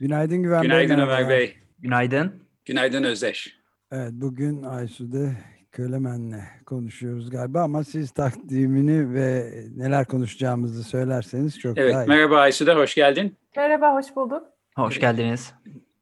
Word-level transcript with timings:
Günaydın 0.00 0.42
Güven 0.42 0.62
Günaydın 0.62 0.96
Bey. 0.96 1.04
Ömer 1.04 1.28
Bey. 1.28 1.56
Günaydın. 1.78 2.42
Günaydın 2.64 3.02
Özdeş. 3.04 3.58
Evet 3.92 4.10
bugün 4.12 4.62
Aysu'de 4.62 5.32
Kölemen'le 5.72 6.40
konuşuyoruz 6.66 7.30
galiba 7.30 7.62
ama 7.62 7.84
siz 7.84 8.10
takdimini 8.10 9.14
ve 9.14 9.52
neler 9.76 10.06
konuşacağımızı 10.06 10.84
söylerseniz 10.84 11.58
çok 11.58 11.78
Evet, 11.78 11.94
daha 11.94 12.04
iyi. 12.04 12.08
merhaba 12.08 12.38
Aysu'da, 12.40 12.76
hoş 12.76 12.94
geldin. 12.94 13.36
Merhaba, 13.56 13.94
hoş 13.94 14.16
bulduk. 14.16 14.42
Hoş 14.76 15.00
geldiniz. 15.00 15.52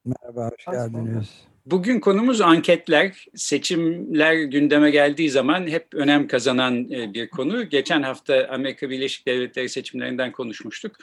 Merhaba, 0.04 0.44
hoş 0.46 0.66
Hoş 0.66 0.74
geldiniz. 0.74 1.30
Bugün 1.66 2.00
konumuz 2.00 2.40
anketler. 2.40 3.26
Seçimler 3.34 4.34
gündeme 4.34 4.90
geldiği 4.90 5.30
zaman 5.30 5.66
hep 5.66 5.94
önem 5.94 6.28
kazanan 6.28 6.90
e, 6.90 7.14
bir 7.14 7.28
konu. 7.28 7.68
Geçen 7.68 8.02
hafta 8.02 8.48
Amerika 8.50 8.90
Birleşik 8.90 9.26
Devletleri 9.26 9.68
seçimlerinden 9.68 10.32
konuşmuştuk. 10.32 10.96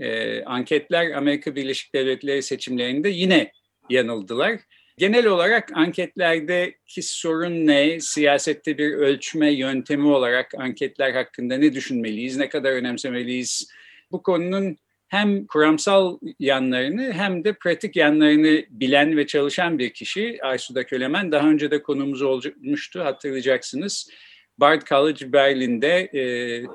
Ee, 0.00 0.44
anketler 0.44 1.10
Amerika 1.10 1.56
Birleşik 1.56 1.94
Devletleri 1.94 2.42
seçimlerinde 2.42 3.08
yine 3.08 3.52
yanıldılar. 3.90 4.60
Genel 4.98 5.26
olarak 5.26 5.70
anketlerdeki 5.74 7.02
sorun 7.02 7.66
ne? 7.66 8.00
Siyasette 8.00 8.78
bir 8.78 8.92
ölçme 8.92 9.50
yöntemi 9.50 10.06
olarak 10.06 10.54
anketler 10.54 11.12
hakkında 11.12 11.56
ne 11.56 11.74
düşünmeliyiz? 11.74 12.36
Ne 12.36 12.48
kadar 12.48 12.72
önemsemeliyiz? 12.72 13.68
Bu 14.12 14.22
konunun 14.22 14.76
hem 15.08 15.46
kuramsal 15.46 16.18
yanlarını 16.38 17.12
hem 17.12 17.44
de 17.44 17.52
pratik 17.52 17.96
yanlarını 17.96 18.64
bilen 18.70 19.16
ve 19.16 19.26
çalışan 19.26 19.78
bir 19.78 19.90
kişi 19.90 20.38
Aysuda 20.42 20.86
Kölemen. 20.86 21.32
Daha 21.32 21.48
önce 21.48 21.70
de 21.70 21.82
konumuz 21.82 22.22
olmuştu 22.22 23.04
hatırlayacaksınız. 23.04 24.10
Bard 24.58 24.82
College 24.82 25.32
Berlin'de 25.32 25.96
e, 26.14 26.22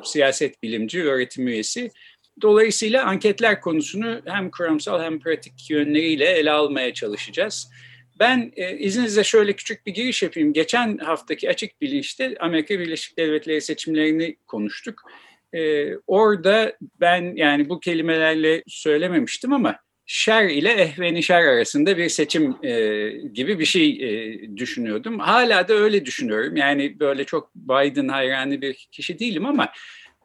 siyaset 0.04 0.64
bilimci, 0.64 1.04
öğretim 1.04 1.48
üyesi. 1.48 1.92
Dolayısıyla 2.42 3.06
anketler 3.06 3.62
konusunu 3.62 4.22
hem 4.26 4.52
kuramsal 4.52 5.04
hem 5.04 5.20
pratik 5.20 5.70
yönleriyle 5.70 6.26
ele 6.26 6.52
almaya 6.52 6.94
çalışacağız. 6.94 7.70
Ben 8.20 8.52
e, 8.56 8.78
izninizle 8.78 9.24
şöyle 9.24 9.54
küçük 9.54 9.86
bir 9.86 9.94
giriş 9.94 10.24
yapayım. 10.24 10.54
Geçen 10.54 10.98
haftaki 10.98 11.50
açık 11.50 11.82
bilinçte 11.82 12.36
Amerika 12.40 12.80
Birleşik 12.80 13.18
Devletleri 13.18 13.62
seçimlerini 13.62 14.36
konuştuk. 14.48 15.02
Ee, 15.54 15.96
orada 16.08 16.78
ben 17.00 17.36
yani 17.36 17.70
bu 17.70 17.80
kelimelerle 17.80 18.64
söylememiştim 18.68 19.54
ama 19.54 19.80
şer 20.06 20.50
ile 20.50 20.70
ehveni 20.70 21.24
şer 21.24 21.44
arasında 21.44 21.98
bir 21.98 22.10
seçim 22.10 22.66
e, 22.66 23.10
gibi 23.34 23.60
bir 23.60 23.66
şey 23.66 23.90
e, 23.90 24.40
düşünüyordum. 24.58 25.20
Hala 25.20 25.68
da 25.68 25.74
öyle 25.74 26.06
düşünüyorum. 26.06 26.56
Yani 26.56 27.00
böyle 27.00 27.24
çok 27.24 27.56
Biden 27.56 28.08
hayranı 28.08 28.62
bir 28.62 28.88
kişi 28.92 29.20
değilim 29.20 29.46
ama 29.46 29.72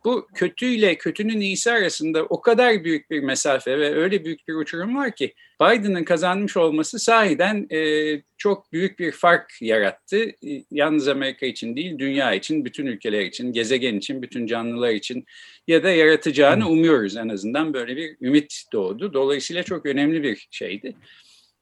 bu 0.05 0.29
kötüyle 0.35 0.99
kötünün 0.99 1.41
iyisi 1.41 1.71
arasında 1.71 2.25
o 2.25 2.41
kadar 2.41 2.85
büyük 2.85 3.11
bir 3.11 3.21
mesafe 3.21 3.79
ve 3.79 3.95
öyle 3.95 4.25
büyük 4.25 4.49
bir 4.49 4.55
uçurum 4.55 4.97
var 4.97 5.15
ki 5.15 5.35
Biden'ın 5.61 6.05
kazanmış 6.05 6.57
olması 6.57 6.99
sahiden 6.99 7.67
e, 7.71 8.23
çok 8.37 8.73
büyük 8.73 8.99
bir 8.99 9.13
fark 9.13 9.53
yarattı. 9.61 10.25
E, 10.47 10.65
yalnız 10.71 11.09
Amerika 11.09 11.47
için 11.47 11.77
değil, 11.77 11.99
dünya 11.99 12.35
için, 12.35 12.65
bütün 12.65 12.87
ülkeler 12.87 13.21
için, 13.21 13.53
gezegen 13.53 13.95
için, 13.95 14.23
bütün 14.23 14.47
canlılar 14.47 14.91
için 14.91 15.27
ya 15.67 15.83
da 15.83 15.91
yaratacağını 15.91 16.69
umuyoruz 16.69 17.17
en 17.17 17.29
azından 17.29 17.75
böyle 17.75 17.97
bir 17.97 18.17
ümit 18.21 18.65
doğdu. 18.73 19.13
Dolayısıyla 19.13 19.63
çok 19.63 19.87
önemli 19.87 20.23
bir 20.23 20.49
şeydi. 20.51 20.95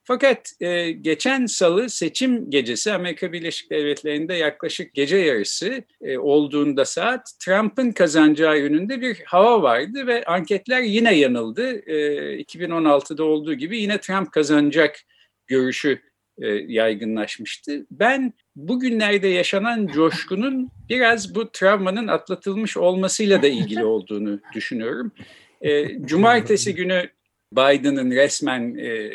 Fakat 0.08 0.52
e, 0.60 0.90
geçen 0.90 1.46
salı 1.46 1.90
seçim 1.90 2.50
gecesi 2.50 2.92
Amerika 2.92 3.32
Birleşik 3.32 3.70
Devletleri'nde 3.70 4.34
yaklaşık 4.34 4.94
gece 4.94 5.16
yarısı 5.16 5.82
e, 6.02 6.18
olduğunda 6.18 6.84
saat 6.84 7.32
Trump'ın 7.44 7.92
kazanacağı 7.92 8.58
yönünde 8.58 9.00
bir 9.00 9.22
hava 9.24 9.62
vardı 9.62 10.06
ve 10.06 10.24
anketler 10.24 10.82
yine 10.82 11.14
yanıldı. 11.14 11.72
E, 11.72 11.96
2016'da 12.40 13.24
olduğu 13.24 13.54
gibi 13.54 13.78
yine 13.78 14.00
Trump 14.00 14.32
kazanacak 14.32 15.00
görüşü 15.46 16.00
e, 16.42 16.46
yaygınlaşmıştı. 16.48 17.86
Ben 17.90 18.32
bugünlerde 18.56 19.28
yaşanan 19.28 19.86
coşkunun 19.86 20.70
biraz 20.88 21.34
bu 21.34 21.52
travmanın 21.52 22.08
atlatılmış 22.08 22.76
olmasıyla 22.76 23.42
da 23.42 23.46
ilgili 23.46 23.84
olduğunu 23.84 24.40
düşünüyorum. 24.54 25.12
E, 25.60 26.02
Cumartesi 26.06 26.74
günü 26.74 27.08
Biden'ın 27.52 28.10
resmen 28.10 28.74
e, 28.74 29.10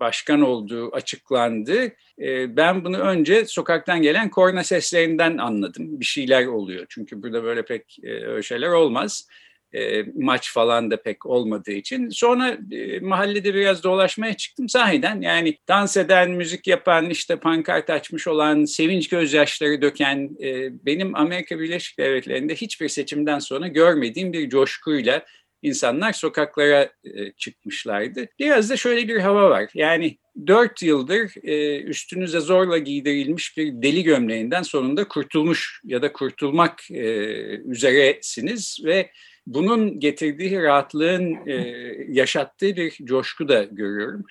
başkan 0.00 0.40
olduğu 0.40 0.94
açıklandı. 0.94 1.92
E, 2.18 2.56
ben 2.56 2.84
bunu 2.84 2.98
önce 2.98 3.44
sokaktan 3.44 4.02
gelen 4.02 4.30
korna 4.30 4.64
seslerinden 4.64 5.38
anladım. 5.38 6.00
Bir 6.00 6.04
şeyler 6.04 6.46
oluyor 6.46 6.86
çünkü 6.88 7.22
burada 7.22 7.44
böyle 7.44 7.64
pek 7.64 7.96
e, 8.02 8.10
öyle 8.10 8.42
şeyler 8.42 8.68
olmaz. 8.68 9.28
E, 9.74 10.04
maç 10.14 10.52
falan 10.52 10.90
da 10.90 11.02
pek 11.02 11.26
olmadığı 11.26 11.72
için. 11.72 12.08
Sonra 12.08 12.58
e, 12.70 13.00
mahallede 13.00 13.54
biraz 13.54 13.84
dolaşmaya 13.84 14.34
çıktım 14.34 14.68
sahiden. 14.68 15.20
Yani 15.20 15.58
dans 15.68 15.96
eden, 15.96 16.30
müzik 16.30 16.66
yapan, 16.66 17.10
işte 17.10 17.36
pankart 17.36 17.90
açmış 17.90 18.28
olan, 18.28 18.64
sevinç 18.64 19.08
gözyaşları 19.08 19.82
döken 19.82 20.30
benim 20.86 21.16
Amerika 21.16 21.58
Birleşik 21.60 21.98
Devletleri'nde 21.98 22.54
hiçbir 22.54 22.88
seçimden 22.88 23.38
sonra 23.38 23.68
görmediğim 23.68 24.32
bir 24.32 24.48
coşkuyla 24.48 25.24
insanlar 25.64 26.12
sokaklara 26.12 26.90
e, 27.04 27.32
çıkmışlardı. 27.32 28.28
Biraz 28.38 28.70
da 28.70 28.76
şöyle 28.76 29.08
bir 29.08 29.20
hava 29.20 29.50
var. 29.50 29.70
Yani 29.74 30.18
dört 30.46 30.82
yıldır 30.82 31.32
e, 31.42 31.80
üstünüze 31.80 32.40
zorla 32.40 32.78
giydirilmiş 32.78 33.56
bir 33.56 33.82
deli 33.82 34.02
gömleğinden 34.02 34.62
sonunda 34.62 35.08
kurtulmuş 35.08 35.80
ya 35.84 36.02
da 36.02 36.12
kurtulmak 36.12 36.90
e, 36.90 37.04
üzeresiniz 37.58 38.78
ve 38.84 39.10
bunun 39.46 40.00
getirdiği 40.00 40.62
rahatlığın 40.62 41.46
yaşattığı 42.08 42.76
bir 42.76 42.90
coşku 43.04 43.48
da 43.48 43.64
görüyorum. 43.64 44.24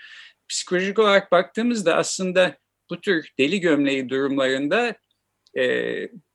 Psikolojik 0.50 1.00
olarak 1.00 1.32
baktığımızda 1.32 1.96
aslında 1.96 2.58
bu 2.90 3.02
tür 3.02 3.30
deli 3.40 3.60
gömleği 3.60 4.10
durumlarında 4.10 4.96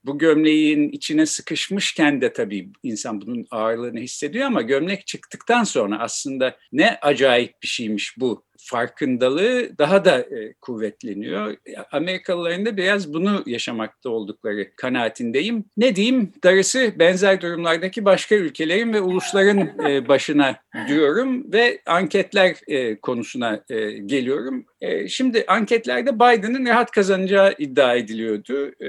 bu 0.08 0.18
gömleğin 0.18 0.88
içine 0.88 1.26
sıkışmışken 1.26 2.20
de 2.20 2.32
tabii 2.32 2.68
insan 2.82 3.20
bunun 3.20 3.46
ağırlığını 3.50 4.00
hissediyor 4.00 4.46
ama 4.46 4.62
gömlek 4.62 5.06
çıktıktan 5.06 5.64
sonra 5.64 5.98
aslında 5.98 6.56
ne 6.72 6.98
acayip 7.02 7.62
bir 7.62 7.68
şeymiş 7.68 8.14
bu 8.18 8.47
farkındalığı 8.58 9.78
daha 9.78 10.04
da 10.04 10.18
e, 10.18 10.54
kuvvetleniyor. 10.60 11.56
Amerikalıların 11.92 12.66
da 12.66 12.76
biraz 12.76 13.14
bunu 13.14 13.42
yaşamakta 13.46 14.10
oldukları 14.10 14.76
kanaatindeyim. 14.76 15.64
Ne 15.76 15.96
diyeyim 15.96 16.32
darısı 16.44 16.92
benzer 16.98 17.40
durumlardaki 17.40 18.04
başka 18.04 18.34
ülkelerin 18.34 18.92
ve 18.92 19.00
ulusların 19.00 19.88
e, 19.88 20.08
başına 20.08 20.56
diyorum 20.88 21.52
ve 21.52 21.80
anketler 21.86 22.56
e, 22.66 23.00
konusuna 23.00 23.64
e, 23.70 23.90
geliyorum. 23.90 24.66
E, 24.80 25.08
şimdi 25.08 25.44
anketlerde 25.48 26.14
Biden'ın 26.14 26.66
rahat 26.66 26.90
kazanacağı 26.90 27.54
iddia 27.58 27.94
ediliyordu. 27.94 28.72
E, 28.80 28.88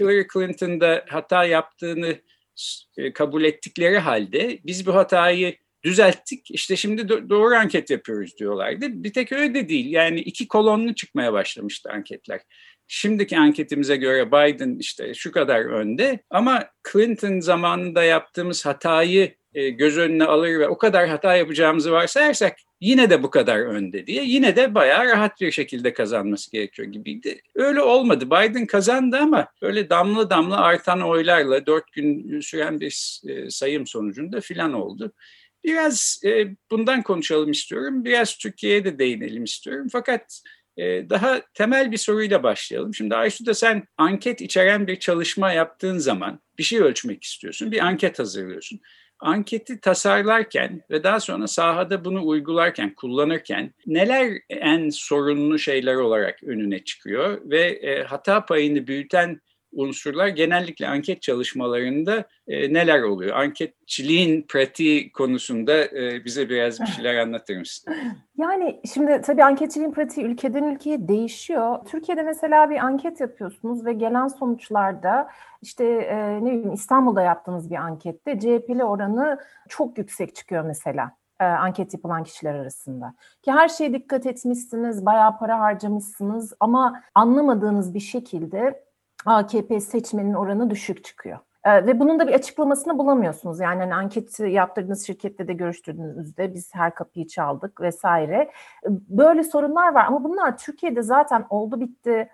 Hillary 0.00 0.26
Clinton'da 0.32 1.04
hata 1.08 1.44
yaptığını 1.44 2.16
e, 2.96 3.12
kabul 3.12 3.44
ettikleri 3.44 3.98
halde 3.98 4.58
biz 4.66 4.86
bu 4.86 4.94
hatayı 4.94 5.56
düzelttik 5.88 6.50
işte 6.50 6.76
şimdi 6.76 7.08
doğru 7.08 7.54
anket 7.54 7.90
yapıyoruz 7.90 8.38
diyorlardı. 8.38 8.86
Bir 8.90 9.12
tek 9.12 9.32
öyle 9.32 9.54
de 9.54 9.68
değil 9.68 9.90
yani 9.90 10.20
iki 10.20 10.48
kolonlu 10.48 10.94
çıkmaya 10.94 11.32
başlamıştı 11.32 11.90
anketler. 11.92 12.40
Şimdiki 12.88 13.38
anketimize 13.38 13.96
göre 13.96 14.28
Biden 14.28 14.76
işte 14.78 15.14
şu 15.14 15.32
kadar 15.32 15.64
önde 15.64 16.18
ama 16.30 16.66
Clinton 16.92 17.40
zamanında 17.40 18.02
yaptığımız 18.04 18.66
hatayı 18.66 19.34
e, 19.54 19.68
göz 19.68 19.98
önüne 19.98 20.24
alır 20.24 20.58
ve 20.58 20.68
o 20.68 20.78
kadar 20.78 21.08
hata 21.08 21.36
yapacağımızı 21.36 21.92
varsayarsak 21.92 22.56
yine 22.80 23.10
de 23.10 23.22
bu 23.22 23.30
kadar 23.30 23.58
önde 23.58 24.06
diye 24.06 24.24
yine 24.24 24.56
de 24.56 24.74
bayağı 24.74 25.04
rahat 25.04 25.40
bir 25.40 25.50
şekilde 25.50 25.92
kazanması 25.92 26.50
gerekiyor 26.50 26.88
gibiydi. 26.88 27.40
Öyle 27.54 27.82
olmadı. 27.82 28.26
Biden 28.26 28.66
kazandı 28.66 29.16
ama 29.16 29.48
böyle 29.62 29.90
damla 29.90 30.30
damla 30.30 30.60
artan 30.60 31.00
oylarla 31.00 31.66
dört 31.66 31.92
gün 31.92 32.40
süren 32.40 32.80
bir 32.80 33.20
e, 33.28 33.50
sayım 33.50 33.86
sonucunda 33.86 34.40
filan 34.40 34.72
oldu. 34.72 35.12
Biraz 35.64 36.20
e, 36.24 36.46
bundan 36.70 37.02
konuşalım 37.02 37.50
istiyorum. 37.50 38.04
Biraz 38.04 38.36
Türkiye'ye 38.36 38.84
de 38.84 38.98
değinelim 38.98 39.44
istiyorum. 39.44 39.86
Fakat 39.92 40.40
e, 40.76 41.10
daha 41.10 41.40
temel 41.54 41.92
bir 41.92 41.96
soruyla 41.96 42.42
başlayalım. 42.42 42.94
Şimdi 42.94 43.16
Aysu'da 43.16 43.54
sen 43.54 43.82
anket 43.96 44.40
içeren 44.40 44.86
bir 44.86 44.96
çalışma 44.96 45.52
yaptığın 45.52 45.98
zaman 45.98 46.40
bir 46.58 46.62
şey 46.62 46.80
ölçmek 46.80 47.24
istiyorsun. 47.24 47.72
Bir 47.72 47.86
anket 47.86 48.18
hazırlıyorsun. 48.18 48.80
anketi 49.20 49.80
tasarlarken 49.80 50.82
ve 50.90 51.04
daha 51.04 51.20
sonra 51.20 51.46
sahada 51.46 52.04
bunu 52.04 52.26
uygularken, 52.26 52.94
kullanırken 52.94 53.74
neler 53.86 54.32
en 54.50 54.90
sorunlu 54.90 55.58
şeyler 55.58 55.94
olarak 55.94 56.42
önüne 56.42 56.84
çıkıyor 56.84 57.40
ve 57.50 57.60
e, 57.60 58.02
hata 58.02 58.46
payını 58.46 58.86
büyüten 58.86 59.40
unsurlar 59.72 60.28
genellikle 60.28 60.88
anket 60.88 61.22
çalışmalarında 61.22 62.24
e, 62.48 62.72
neler 62.74 63.02
oluyor? 63.02 63.36
Anketçiliğin 63.36 64.42
pratiği 64.48 65.12
konusunda 65.12 65.84
e, 65.84 66.24
bize 66.24 66.48
biraz 66.48 66.80
bir 66.80 66.86
şeyler 66.86 67.14
anlatır 67.14 67.56
mısın? 67.56 67.94
Yani 68.38 68.80
şimdi 68.94 69.20
tabii 69.20 69.44
anketçiliğin 69.44 69.92
pratiği 69.92 70.26
ülkeden 70.26 70.64
ülkeye 70.64 71.08
değişiyor. 71.08 71.78
Türkiye'de 71.86 72.22
mesela 72.22 72.70
bir 72.70 72.76
anket 72.76 73.20
yapıyorsunuz 73.20 73.86
ve 73.86 73.92
gelen 73.92 74.28
sonuçlarda 74.28 75.28
işte 75.62 75.84
e, 75.84 76.44
ne 76.44 76.50
bileyim 76.50 76.72
İstanbul'da 76.72 77.22
yaptığınız 77.22 77.70
bir 77.70 77.76
ankette 77.76 78.38
CHP'li 78.38 78.84
oranı 78.84 79.38
çok 79.68 79.98
yüksek 79.98 80.34
çıkıyor 80.34 80.64
mesela 80.64 81.12
e, 81.40 81.44
anket 81.44 81.94
yapılan 81.94 82.24
kişiler 82.24 82.54
arasında. 82.54 83.14
Ki 83.42 83.52
her 83.52 83.68
şeye 83.68 83.92
dikkat 83.92 84.26
etmişsiniz, 84.26 85.06
bayağı 85.06 85.38
para 85.38 85.58
harcamışsınız 85.60 86.52
ama 86.60 87.02
anlamadığınız 87.14 87.94
bir 87.94 88.00
şekilde 88.00 88.87
AKP 89.26 89.80
seçmenin 89.80 90.34
oranı 90.34 90.70
düşük 90.70 91.04
çıkıyor. 91.04 91.38
Ee, 91.64 91.86
ve 91.86 92.00
bunun 92.00 92.18
da 92.18 92.28
bir 92.28 92.32
açıklamasını 92.32 92.98
bulamıyorsunuz. 92.98 93.60
Yani 93.60 93.80
hani 93.80 93.94
anket 93.94 94.40
yaptırdığınız 94.40 95.06
şirkette 95.06 95.48
de 95.48 95.52
görüştüğünüzde 95.52 96.54
biz 96.54 96.74
her 96.74 96.94
kapıyı 96.94 97.26
çaldık 97.26 97.80
vesaire. 97.80 98.50
Böyle 99.08 99.42
sorunlar 99.42 99.94
var 99.94 100.04
ama 100.06 100.24
bunlar 100.24 100.58
Türkiye'de 100.58 101.02
zaten 101.02 101.46
oldu 101.50 101.80
bitti 101.80 102.28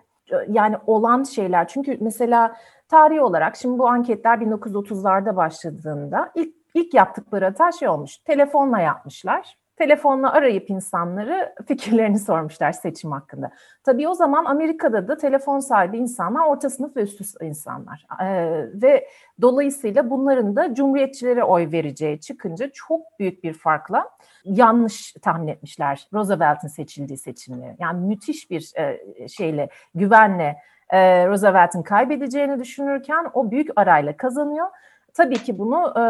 yani 0.47 0.75
olan 0.87 1.23
şeyler. 1.23 1.67
Çünkü 1.67 1.97
mesela 2.01 2.55
tarihi 2.89 3.21
olarak 3.21 3.55
şimdi 3.55 3.79
bu 3.79 3.87
anketler 3.87 4.37
1930'larda 4.37 5.35
başladığında 5.35 6.31
ilk 6.35 6.55
ilk 6.73 6.93
yaptıkları 6.93 7.45
hata 7.45 7.71
şey 7.71 7.87
olmuş. 7.87 8.17
Telefonla 8.17 8.79
yapmışlar 8.79 9.57
telefonla 9.75 10.31
arayıp 10.33 10.69
insanları 10.69 11.55
fikirlerini 11.67 12.19
sormuşlar 12.19 12.71
seçim 12.71 13.11
hakkında. 13.11 13.51
Tabii 13.83 14.07
o 14.07 14.13
zaman 14.13 14.45
Amerika'da 14.45 15.07
da 15.07 15.17
telefon 15.17 15.59
sahibi 15.59 15.97
insanlar 15.97 16.45
orta 16.45 16.69
sınıf 16.69 16.95
ve 16.97 17.01
üstü 17.01 17.45
insanlar. 17.45 18.07
Ee, 18.21 18.65
ve 18.73 19.07
dolayısıyla 19.41 20.09
bunların 20.09 20.55
da 20.55 20.73
cumhuriyetçilere 20.75 21.43
oy 21.43 21.71
vereceği 21.71 22.19
çıkınca 22.19 22.69
çok 22.73 23.19
büyük 23.19 23.43
bir 23.43 23.53
farkla 23.53 24.09
yanlış 24.45 25.13
tahmin 25.13 25.47
etmişler 25.47 26.07
Roosevelt'in 26.13 26.67
seçildiği 26.67 27.17
seçimleri. 27.17 27.75
Yani 27.79 28.07
müthiş 28.07 28.51
bir 28.51 28.71
e, 28.77 28.99
şeyle, 29.27 29.69
güvenle 29.95 30.57
e, 30.89 31.27
Roosevelt'in 31.27 31.81
kaybedeceğini 31.81 32.59
düşünürken 32.59 33.25
o 33.33 33.51
büyük 33.51 33.69
arayla 33.75 34.17
kazanıyor 34.17 34.67
tabii 35.15 35.37
ki 35.37 35.59
bunu 35.59 35.93
e, 35.97 36.03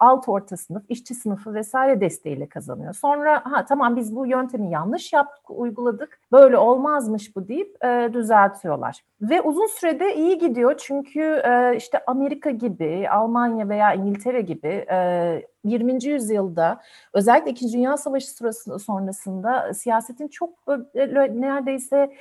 alt 0.00 0.28
orta 0.28 0.56
sınıf, 0.56 0.82
işçi 0.88 1.14
sınıfı 1.14 1.54
vesaire 1.54 2.00
desteğiyle 2.00 2.48
kazanıyor. 2.48 2.94
Sonra 2.94 3.42
ha 3.44 3.64
tamam 3.64 3.96
biz 3.96 4.16
bu 4.16 4.26
yöntemi 4.26 4.70
yanlış 4.70 5.12
yaptık, 5.12 5.50
uyguladık. 5.50 6.20
Böyle 6.32 6.58
olmazmış 6.58 7.36
bu 7.36 7.48
deyip 7.48 7.84
e, 7.84 8.10
düzeltiyorlar. 8.12 9.00
Ve 9.20 9.40
uzun 9.40 9.66
sürede 9.66 10.14
iyi 10.14 10.38
gidiyor 10.38 10.74
çünkü 10.78 11.20
e, 11.20 11.76
işte 11.76 12.00
Amerika 12.06 12.50
gibi, 12.50 13.08
Almanya 13.10 13.68
veya 13.68 13.94
İngiltere 13.94 14.40
gibi 14.40 14.86
e, 14.90 15.42
20. 15.64 16.04
yüzyılda 16.04 16.80
özellikle 17.12 17.50
2. 17.50 17.72
Dünya 17.72 17.96
Savaşı 17.96 18.30
sırasında 18.30 18.78
sonrasında 18.78 19.74
siyasetin 19.74 20.28
çok 20.28 20.66
böyle, 20.66 21.40
neredeyse 21.40 22.12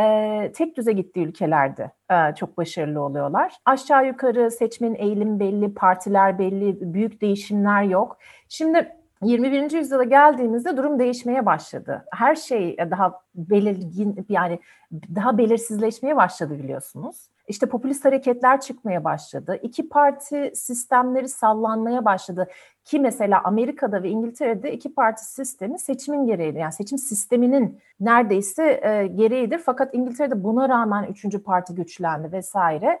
e, 0.00 0.52
tek 0.54 0.76
düze 0.76 0.92
gittiği 0.92 1.26
ülkelerde 1.26 1.90
e, 2.10 2.34
çok 2.34 2.58
başarılı 2.58 3.00
oluyorlar. 3.02 3.54
Aşağı 3.64 4.06
yukarı 4.06 4.50
seçmenin 4.50 4.94
eğilim 4.94 5.40
belli, 5.40 5.74
partiler 5.74 6.38
belli, 6.38 6.94
büyük 6.94 7.20
değişimler 7.20 7.82
yok. 7.82 8.18
Şimdi 8.48 8.97
21. 9.22 9.70
yüzyıla 9.70 10.04
geldiğimizde 10.04 10.76
durum 10.76 10.98
değişmeye 10.98 11.46
başladı. 11.46 12.04
Her 12.12 12.34
şey 12.34 12.76
daha 12.78 13.20
belirgin 13.34 14.26
yani 14.28 14.58
daha 14.92 15.38
belirsizleşmeye 15.38 16.16
başladı 16.16 16.58
biliyorsunuz. 16.58 17.28
İşte 17.48 17.66
popülist 17.66 18.04
hareketler 18.04 18.60
çıkmaya 18.60 19.04
başladı. 19.04 19.58
İki 19.62 19.88
parti 19.88 20.52
sistemleri 20.54 21.28
sallanmaya 21.28 22.04
başladı. 22.04 22.48
Ki 22.84 23.00
mesela 23.00 23.40
Amerika'da 23.44 24.02
ve 24.02 24.08
İngiltere'de 24.08 24.72
iki 24.72 24.94
parti 24.94 25.24
sistemi 25.24 25.78
seçimin 25.78 26.26
gereğidir. 26.26 26.58
Yani 26.58 26.72
seçim 26.72 26.98
sisteminin 26.98 27.78
neredeyse 28.00 28.80
e, 28.82 29.06
gereğidir. 29.06 29.58
Fakat 29.58 29.94
İngiltere'de 29.94 30.44
buna 30.44 30.68
rağmen 30.68 31.04
üçüncü 31.04 31.42
parti 31.42 31.74
güçlendi 31.74 32.32
vesaire. 32.32 33.00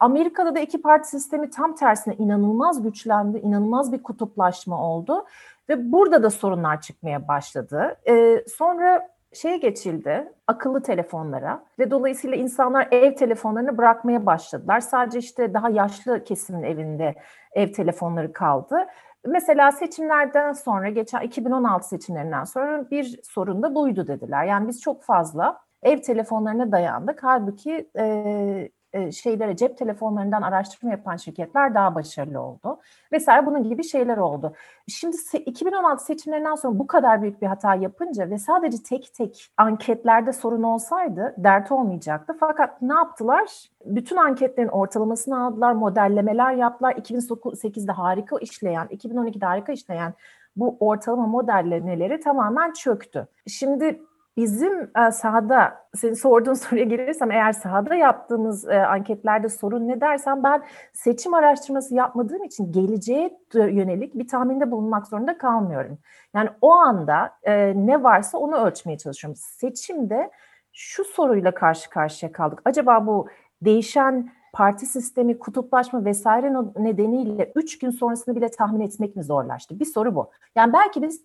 Amerika'da 0.00 0.54
da 0.54 0.60
iki 0.60 0.82
parti 0.82 1.08
sistemi 1.08 1.50
tam 1.50 1.74
tersine 1.74 2.14
inanılmaz 2.14 2.82
güçlendi, 2.82 3.38
inanılmaz 3.38 3.92
bir 3.92 4.02
kutuplaşma 4.02 4.82
oldu 4.90 5.24
ve 5.68 5.92
burada 5.92 6.22
da 6.22 6.30
sorunlar 6.30 6.80
çıkmaya 6.80 7.28
başladı. 7.28 7.96
Ee, 8.08 8.44
sonra 8.56 9.08
şeye 9.32 9.56
geçildi, 9.56 10.32
akıllı 10.46 10.82
telefonlara 10.82 11.64
ve 11.78 11.90
dolayısıyla 11.90 12.36
insanlar 12.36 12.88
ev 12.90 13.14
telefonlarını 13.14 13.78
bırakmaya 13.78 14.26
başladılar. 14.26 14.80
Sadece 14.80 15.18
işte 15.18 15.54
daha 15.54 15.70
yaşlı 15.70 16.24
kesimin 16.24 16.62
evinde 16.62 17.14
ev 17.52 17.72
telefonları 17.72 18.32
kaldı. 18.32 18.86
Mesela 19.26 19.72
seçimlerden 19.72 20.52
sonra, 20.52 20.88
geçen 20.88 21.20
2016 21.20 21.88
seçimlerinden 21.88 22.44
sonra 22.44 22.90
bir 22.90 23.20
sorun 23.22 23.62
da 23.62 23.74
buydu 23.74 24.06
dediler. 24.06 24.44
Yani 24.44 24.68
biz 24.68 24.80
çok 24.80 25.02
fazla 25.02 25.60
ev 25.82 25.98
telefonlarına 25.98 26.72
dayandık. 26.72 27.22
Halbuki 27.22 27.90
e, 27.94 28.04
e, 28.04 28.70
şeylere 29.12 29.56
cep 29.56 29.78
telefonlarından 29.78 30.42
araştırma 30.42 30.90
yapan 30.90 31.16
şirketler 31.16 31.74
daha 31.74 31.94
başarılı 31.94 32.40
oldu. 32.40 32.80
Vesaire 33.12 33.46
bunun 33.46 33.62
gibi 33.62 33.84
şeyler 33.84 34.16
oldu. 34.16 34.54
Şimdi 34.88 35.16
2016 35.46 36.04
seçimlerinden 36.04 36.54
sonra 36.54 36.78
bu 36.78 36.86
kadar 36.86 37.22
büyük 37.22 37.42
bir 37.42 37.46
hata 37.46 37.74
yapınca 37.74 38.30
ve 38.30 38.38
sadece 38.38 38.82
tek 38.82 39.14
tek 39.14 39.50
anketlerde 39.56 40.32
sorun 40.32 40.62
olsaydı 40.62 41.34
dert 41.38 41.72
olmayacaktı. 41.72 42.36
Fakat 42.40 42.82
ne 42.82 42.94
yaptılar? 42.94 43.68
Bütün 43.84 44.16
anketlerin 44.16 44.68
ortalamasını 44.68 45.44
aldılar, 45.44 45.72
modellemeler 45.72 46.52
yaptılar. 46.52 46.92
2008'de 46.92 47.92
harika 47.92 48.38
işleyen, 48.38 48.86
2012'de 48.86 49.46
harika 49.46 49.72
işleyen 49.72 50.14
bu 50.56 50.76
ortalama 50.80 51.26
modellemeleri 51.26 52.20
tamamen 52.20 52.72
çöktü. 52.72 53.26
Şimdi 53.46 54.02
Bizim 54.38 54.82
e, 54.82 55.10
sahada, 55.12 55.86
senin 55.94 56.14
sorduğun 56.14 56.54
soruya 56.54 56.84
gelirsem 56.84 57.30
eğer 57.30 57.52
sahada 57.52 57.94
yaptığımız 57.94 58.68
e, 58.68 58.86
anketlerde 58.86 59.48
sorun 59.48 59.88
ne 59.88 60.00
dersen 60.00 60.42
ben 60.42 60.62
seçim 60.92 61.34
araştırması 61.34 61.94
yapmadığım 61.94 62.44
için 62.44 62.72
geleceğe 62.72 63.38
yönelik 63.54 64.14
bir 64.14 64.28
tahminde 64.28 64.70
bulunmak 64.70 65.06
zorunda 65.06 65.38
kalmıyorum. 65.38 65.98
Yani 66.34 66.50
o 66.60 66.72
anda 66.72 67.30
e, 67.42 67.72
ne 67.86 68.02
varsa 68.02 68.38
onu 68.38 68.56
ölçmeye 68.56 68.98
çalışıyorum. 68.98 69.40
Seçimde 69.40 70.30
şu 70.72 71.04
soruyla 71.04 71.54
karşı 71.54 71.90
karşıya 71.90 72.32
kaldık. 72.32 72.62
Acaba 72.64 73.06
bu 73.06 73.28
değişen 73.62 74.30
parti 74.52 74.86
sistemi, 74.86 75.38
kutuplaşma 75.38 76.04
vesaire 76.04 76.52
nedeniyle 76.76 77.52
üç 77.54 77.78
gün 77.78 77.90
sonrasını 77.90 78.36
bile 78.36 78.50
tahmin 78.50 78.80
etmek 78.80 79.16
mi 79.16 79.24
zorlaştı? 79.24 79.80
Bir 79.80 79.84
soru 79.84 80.14
bu. 80.14 80.30
Yani 80.56 80.72
belki 80.72 81.02
biz, 81.02 81.22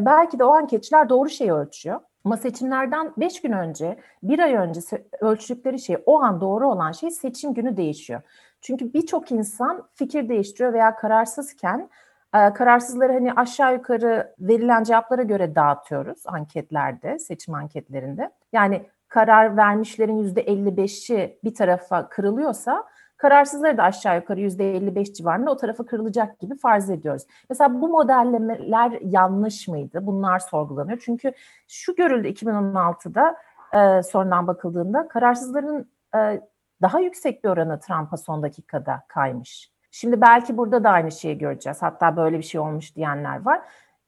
belki 0.00 0.38
de 0.38 0.44
o 0.44 0.50
anketçiler 0.50 1.08
doğru 1.08 1.28
şeyi 1.28 1.52
ölçüyor. 1.52 2.00
Ama 2.28 2.36
seçimlerden 2.36 3.12
5 3.16 3.42
gün 3.42 3.52
önce, 3.52 3.98
bir 4.22 4.38
ay 4.38 4.54
önce 4.54 4.80
ölçtükleri 5.20 5.78
şey, 5.78 5.96
o 6.06 6.20
an 6.20 6.40
doğru 6.40 6.68
olan 6.68 6.92
şey 6.92 7.10
seçim 7.10 7.54
günü 7.54 7.76
değişiyor. 7.76 8.20
Çünkü 8.60 8.92
birçok 8.94 9.32
insan 9.32 9.88
fikir 9.94 10.28
değiştiriyor 10.28 10.72
veya 10.72 10.96
kararsızken 10.96 11.90
e, 12.34 12.52
kararsızları 12.52 13.12
hani 13.12 13.32
aşağı 13.32 13.74
yukarı 13.74 14.34
verilen 14.40 14.82
cevaplara 14.82 15.22
göre 15.22 15.54
dağıtıyoruz 15.54 16.22
anketlerde, 16.26 17.18
seçim 17.18 17.54
anketlerinde. 17.54 18.30
Yani 18.52 18.82
karar 19.08 19.56
vermişlerin 19.56 20.34
%55'i 20.34 21.38
bir 21.44 21.54
tarafa 21.54 22.08
kırılıyorsa 22.08 22.84
Kararsızları 23.18 23.76
da 23.76 23.82
aşağı 23.82 24.16
yukarı 24.16 24.40
%55 24.40 25.14
civarında 25.14 25.50
o 25.50 25.56
tarafa 25.56 25.86
kırılacak 25.86 26.40
gibi 26.40 26.56
farz 26.56 26.90
ediyoruz. 26.90 27.22
Mesela 27.50 27.80
bu 27.80 27.88
modellemeler 27.88 28.98
yanlış 29.02 29.68
mıydı? 29.68 29.98
Bunlar 30.02 30.38
sorgulanıyor. 30.38 30.98
Çünkü 31.04 31.32
şu 31.68 31.94
görüldü 31.94 32.28
2016'da 32.28 33.36
e, 33.72 34.02
sonradan 34.02 34.46
bakıldığında 34.46 35.08
kararsızların 35.08 35.90
e, 36.16 36.40
daha 36.82 37.00
yüksek 37.00 37.44
bir 37.44 37.48
oranı 37.48 37.80
Trump'a 37.80 38.16
son 38.16 38.42
dakikada 38.42 39.02
kaymış. 39.08 39.72
Şimdi 39.90 40.20
belki 40.20 40.56
burada 40.56 40.84
da 40.84 40.90
aynı 40.90 41.12
şeyi 41.12 41.38
göreceğiz. 41.38 41.82
Hatta 41.82 42.16
böyle 42.16 42.38
bir 42.38 42.42
şey 42.42 42.60
olmuş 42.60 42.96
diyenler 42.96 43.44
var. 43.44 43.60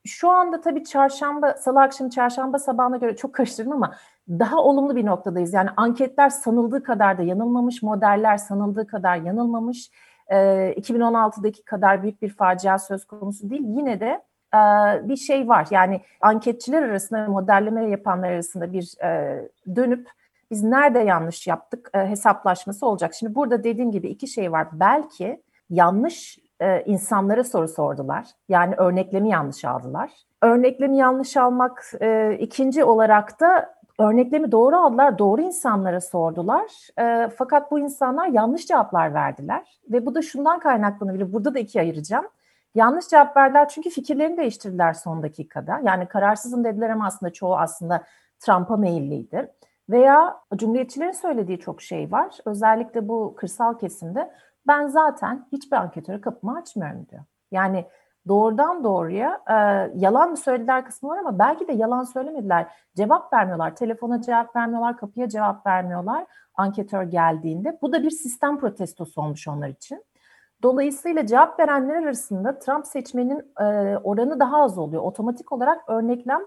Şu 0.06 0.30
anda 0.30 0.60
tabii 0.60 0.84
çarşamba, 0.84 1.54
salı 1.54 1.80
akşamı 1.80 2.10
çarşamba 2.10 2.58
sabahına 2.58 2.96
göre 2.96 3.16
çok 3.16 3.32
karıştırdım 3.32 3.72
ama 3.72 3.94
daha 4.28 4.58
olumlu 4.58 4.96
bir 4.96 5.06
noktadayız. 5.06 5.54
Yani 5.54 5.70
anketler 5.76 6.30
sanıldığı 6.30 6.82
kadar 6.82 7.18
da 7.18 7.22
yanılmamış, 7.22 7.82
modeller 7.82 8.36
sanıldığı 8.36 8.86
kadar 8.86 9.16
yanılmamış. 9.16 9.90
E, 10.28 10.36
2016'daki 10.76 11.64
kadar 11.64 12.02
büyük 12.02 12.22
bir 12.22 12.28
facia 12.28 12.78
söz 12.78 13.04
konusu 13.04 13.50
değil. 13.50 13.62
Yine 13.64 14.00
de 14.00 14.22
e, 14.54 14.58
bir 15.08 15.16
şey 15.16 15.48
var. 15.48 15.66
Yani 15.70 16.00
anketçiler 16.20 16.82
arasında, 16.82 17.26
modelleme 17.26 17.90
yapanlar 17.90 18.30
arasında 18.30 18.72
bir 18.72 19.04
e, 19.04 19.40
dönüp 19.76 20.08
biz 20.50 20.62
nerede 20.62 20.98
yanlış 20.98 21.46
yaptık 21.46 21.90
e, 21.94 21.98
hesaplaşması 21.98 22.86
olacak. 22.86 23.14
Şimdi 23.14 23.34
burada 23.34 23.64
dediğim 23.64 23.92
gibi 23.92 24.08
iki 24.08 24.28
şey 24.28 24.52
var. 24.52 24.68
Belki 24.72 25.42
yanlış 25.70 26.38
e, 26.60 26.82
insanlara 26.82 27.44
soru 27.44 27.68
sordular. 27.68 28.26
Yani 28.48 28.74
örneklemi 28.74 29.28
yanlış 29.28 29.64
aldılar. 29.64 30.10
Örneklemi 30.42 30.96
yanlış 30.96 31.36
almak 31.36 31.92
e, 32.00 32.36
ikinci 32.40 32.84
olarak 32.84 33.40
da 33.40 33.79
örneklemi 34.00 34.52
doğru 34.52 34.76
aldılar, 34.76 35.18
doğru 35.18 35.42
insanlara 35.42 36.00
sordular. 36.00 36.88
E, 36.98 37.28
fakat 37.28 37.70
bu 37.70 37.78
insanlar 37.78 38.26
yanlış 38.26 38.66
cevaplar 38.66 39.14
verdiler. 39.14 39.80
Ve 39.88 40.06
bu 40.06 40.14
da 40.14 40.22
şundan 40.22 40.60
kaynaklanabilir. 40.60 41.32
Burada 41.32 41.54
da 41.54 41.58
ikiye 41.58 41.84
ayıracağım. 41.84 42.26
Yanlış 42.74 43.08
cevap 43.08 43.36
verdiler 43.36 43.68
çünkü 43.68 43.90
fikirlerini 43.90 44.36
değiştirdiler 44.36 44.92
son 44.92 45.22
dakikada. 45.22 45.80
Yani 45.84 46.06
kararsızım 46.06 46.64
dediler 46.64 46.90
ama 46.90 47.06
aslında 47.06 47.32
çoğu 47.32 47.56
aslında 47.56 48.04
Trump'a 48.38 48.76
meyilliydi. 48.76 49.52
Veya 49.90 50.36
Cumhuriyetçilerin 50.56 51.12
söylediği 51.12 51.58
çok 51.58 51.82
şey 51.82 52.12
var. 52.12 52.38
Özellikle 52.44 53.08
bu 53.08 53.34
kırsal 53.36 53.78
kesimde 53.78 54.30
ben 54.66 54.86
zaten 54.86 55.46
hiçbir 55.52 55.76
anketöre 55.76 56.20
kapımı 56.20 56.56
açmıyorum 56.56 57.06
diyor. 57.10 57.22
Yani 57.50 57.86
doğrudan 58.28 58.84
doğruya 58.84 59.40
e, 59.50 59.54
yalan 59.94 60.30
mı 60.30 60.36
söylediler 60.36 60.84
kısmı 60.84 61.08
var 61.08 61.18
ama 61.18 61.38
belki 61.38 61.68
de 61.68 61.72
yalan 61.72 62.04
söylemediler. 62.04 62.66
Cevap 62.96 63.32
vermiyorlar. 63.32 63.76
Telefona 63.76 64.22
cevap 64.22 64.56
vermiyorlar, 64.56 64.96
kapıya 64.96 65.28
cevap 65.28 65.66
vermiyorlar 65.66 66.26
anketör 66.60 67.02
geldiğinde. 67.02 67.78
Bu 67.82 67.92
da 67.92 68.02
bir 68.02 68.10
sistem 68.10 68.58
protestosu 68.58 69.22
olmuş 69.22 69.48
onlar 69.48 69.68
için. 69.68 70.04
Dolayısıyla 70.62 71.26
cevap 71.26 71.60
verenler 71.60 72.02
arasında 72.02 72.58
Trump 72.58 72.86
seçmenin 72.86 73.38
e, 73.60 73.64
oranı 73.98 74.40
daha 74.40 74.62
az 74.62 74.78
oluyor. 74.78 75.02
Otomatik 75.02 75.52
olarak 75.52 75.88
örneklem 75.88 76.40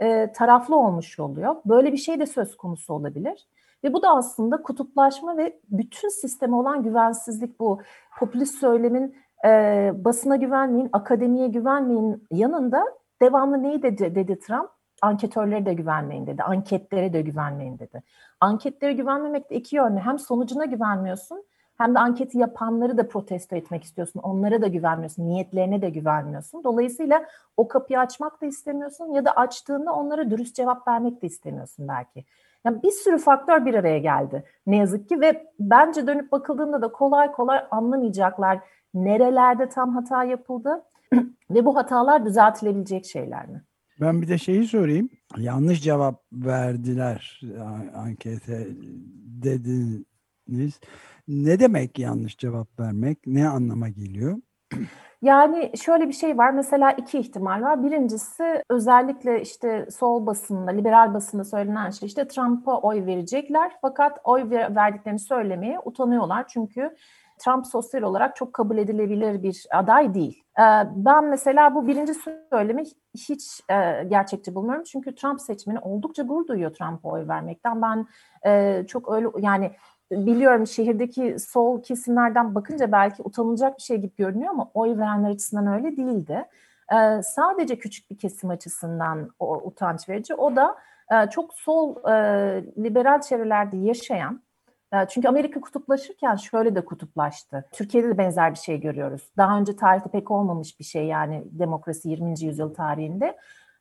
e, 0.00 0.32
taraflı 0.32 0.76
olmuş 0.76 1.20
oluyor. 1.20 1.56
Böyle 1.64 1.92
bir 1.92 1.96
şey 1.96 2.20
de 2.20 2.26
söz 2.26 2.56
konusu 2.56 2.94
olabilir. 2.94 3.48
Ve 3.84 3.92
bu 3.92 4.02
da 4.02 4.10
aslında 4.10 4.62
kutuplaşma 4.62 5.36
ve 5.36 5.60
bütün 5.70 6.08
sisteme 6.08 6.56
olan 6.56 6.82
güvensizlik 6.82 7.60
bu. 7.60 7.80
Popülist 8.18 8.58
söylemin 8.58 9.16
e, 9.44 9.92
basına 9.94 10.36
güvenmeyin, 10.36 10.88
akademiye 10.92 11.48
güvenmeyin 11.48 12.26
yanında 12.30 12.84
devamlı 13.22 13.62
neyi 13.62 13.82
dedi, 13.82 14.14
dedi 14.14 14.38
Trump? 14.38 14.70
Anketörlere 15.02 15.66
de 15.66 15.74
güvenmeyin 15.74 16.26
dedi, 16.26 16.42
anketlere 16.42 17.12
de 17.12 17.22
güvenmeyin 17.22 17.78
dedi. 17.78 18.02
Anketlere 18.40 18.92
güvenmemek 18.92 19.50
de 19.50 19.54
iki 19.54 19.76
yönlü. 19.76 19.98
Hem 19.98 20.18
sonucuna 20.18 20.64
güvenmiyorsun 20.64 21.44
hem 21.80 21.94
de 21.94 21.98
anketi 21.98 22.38
yapanları 22.38 22.98
da 22.98 23.08
protesto 23.08 23.56
etmek 23.56 23.84
istiyorsun. 23.84 24.20
Onlara 24.20 24.62
da 24.62 24.66
güvenmiyorsun, 24.66 25.28
niyetlerine 25.28 25.82
de 25.82 25.90
güvenmiyorsun. 25.90 26.64
Dolayısıyla 26.64 27.24
o 27.56 27.68
kapıyı 27.68 28.00
açmak 28.00 28.42
da 28.42 28.46
istemiyorsun 28.46 29.12
ya 29.12 29.24
da 29.24 29.30
açtığında 29.30 29.92
onlara 29.92 30.30
dürüst 30.30 30.56
cevap 30.56 30.88
vermek 30.88 31.22
de 31.22 31.26
istemiyorsun 31.26 31.88
belki. 31.88 32.24
Yani 32.64 32.82
bir 32.82 32.90
sürü 32.90 33.18
faktör 33.18 33.66
bir 33.66 33.74
araya 33.74 33.98
geldi 33.98 34.44
ne 34.66 34.76
yazık 34.76 35.08
ki 35.08 35.20
ve 35.20 35.46
bence 35.60 36.06
dönüp 36.06 36.32
bakıldığında 36.32 36.82
da 36.82 36.92
kolay 36.92 37.32
kolay 37.32 37.64
anlamayacaklar 37.70 38.60
nerelerde 38.94 39.68
tam 39.68 39.94
hata 39.94 40.24
yapıldı 40.24 40.82
ve 41.50 41.64
bu 41.64 41.76
hatalar 41.76 42.24
düzeltilebilecek 42.24 43.06
şeyler 43.06 43.48
mi? 43.48 43.62
Ben 44.00 44.22
bir 44.22 44.28
de 44.28 44.38
şeyi 44.38 44.66
sorayım. 44.66 45.08
Yanlış 45.36 45.82
cevap 45.82 46.22
verdiler 46.32 47.40
ankete 47.94 48.66
dediniz. 49.42 50.80
Ne 51.28 51.60
demek 51.60 51.98
yanlış 51.98 52.38
cevap 52.38 52.80
vermek? 52.80 53.18
Ne 53.26 53.48
anlama 53.48 53.88
geliyor? 53.88 54.36
Yani 55.22 55.72
şöyle 55.76 56.08
bir 56.08 56.12
şey 56.12 56.38
var. 56.38 56.50
Mesela 56.50 56.92
iki 56.92 57.18
ihtimal 57.18 57.62
var. 57.62 57.84
Birincisi 57.84 58.64
özellikle 58.70 59.42
işte 59.42 59.86
sol 59.90 60.26
basında, 60.26 60.70
liberal 60.70 61.14
basında 61.14 61.44
söylenen 61.44 61.90
şey 61.90 62.06
işte 62.06 62.28
Trump'a 62.28 62.80
oy 62.80 63.06
verecekler. 63.06 63.72
Fakat 63.82 64.18
oy 64.24 64.50
verdiklerini 64.50 65.18
söylemeye 65.18 65.78
utanıyorlar. 65.84 66.48
Çünkü 66.48 66.96
Trump 67.40 67.66
sosyal 67.66 68.02
olarak 68.02 68.36
çok 68.36 68.52
kabul 68.52 68.78
edilebilir 68.78 69.42
bir 69.42 69.66
aday 69.70 70.14
değil. 70.14 70.42
Ee, 70.58 70.62
ben 70.94 71.24
mesela 71.24 71.74
bu 71.74 71.86
birinci 71.86 72.12
söylemi 72.50 72.84
hiç 73.14 73.60
e, 73.70 74.04
gerçekçi 74.08 74.54
bulmuyorum. 74.54 74.84
Çünkü 74.84 75.14
Trump 75.14 75.40
seçmeni 75.40 75.78
oldukça 75.78 76.22
gurur 76.22 76.46
duyuyor 76.46 76.74
Trump'a 76.74 77.08
oy 77.08 77.28
vermekten. 77.28 77.82
Ben 77.82 78.06
e, 78.46 78.84
çok 78.86 79.12
öyle 79.12 79.28
yani 79.38 79.72
biliyorum 80.12 80.66
şehirdeki 80.66 81.36
sol 81.38 81.82
kesimlerden 81.82 82.54
bakınca 82.54 82.92
belki 82.92 83.22
utanılacak 83.22 83.76
bir 83.78 83.82
şey 83.82 83.96
gibi 83.96 84.16
görünüyor 84.16 84.50
ama 84.50 84.70
oy 84.74 84.98
verenler 84.98 85.30
açısından 85.30 85.66
öyle 85.66 85.96
değildi. 85.96 86.44
Ee, 86.92 87.22
sadece 87.22 87.78
küçük 87.78 88.10
bir 88.10 88.18
kesim 88.18 88.50
açısından 88.50 89.30
o 89.38 89.56
utanç 89.56 90.08
verici. 90.08 90.34
O 90.34 90.56
da 90.56 90.76
e, 91.12 91.30
çok 91.30 91.54
sol 91.54 91.96
liberal 92.78 93.20
çevrelerde 93.20 93.76
yaşayan 93.76 94.42
çünkü 95.08 95.28
Amerika 95.28 95.60
kutuplaşırken 95.60 96.36
şöyle 96.36 96.74
de 96.74 96.84
kutuplaştı. 96.84 97.64
Türkiye'de 97.72 98.08
de 98.08 98.18
benzer 98.18 98.52
bir 98.52 98.58
şey 98.58 98.80
görüyoruz. 98.80 99.30
Daha 99.36 99.58
önce 99.58 99.76
tarihte 99.76 100.10
pek 100.10 100.30
olmamış 100.30 100.80
bir 100.80 100.84
şey 100.84 101.06
yani 101.06 101.44
demokrasi 101.50 102.08
20. 102.08 102.34
yüzyıl 102.40 102.74
tarihinde. 102.74 103.36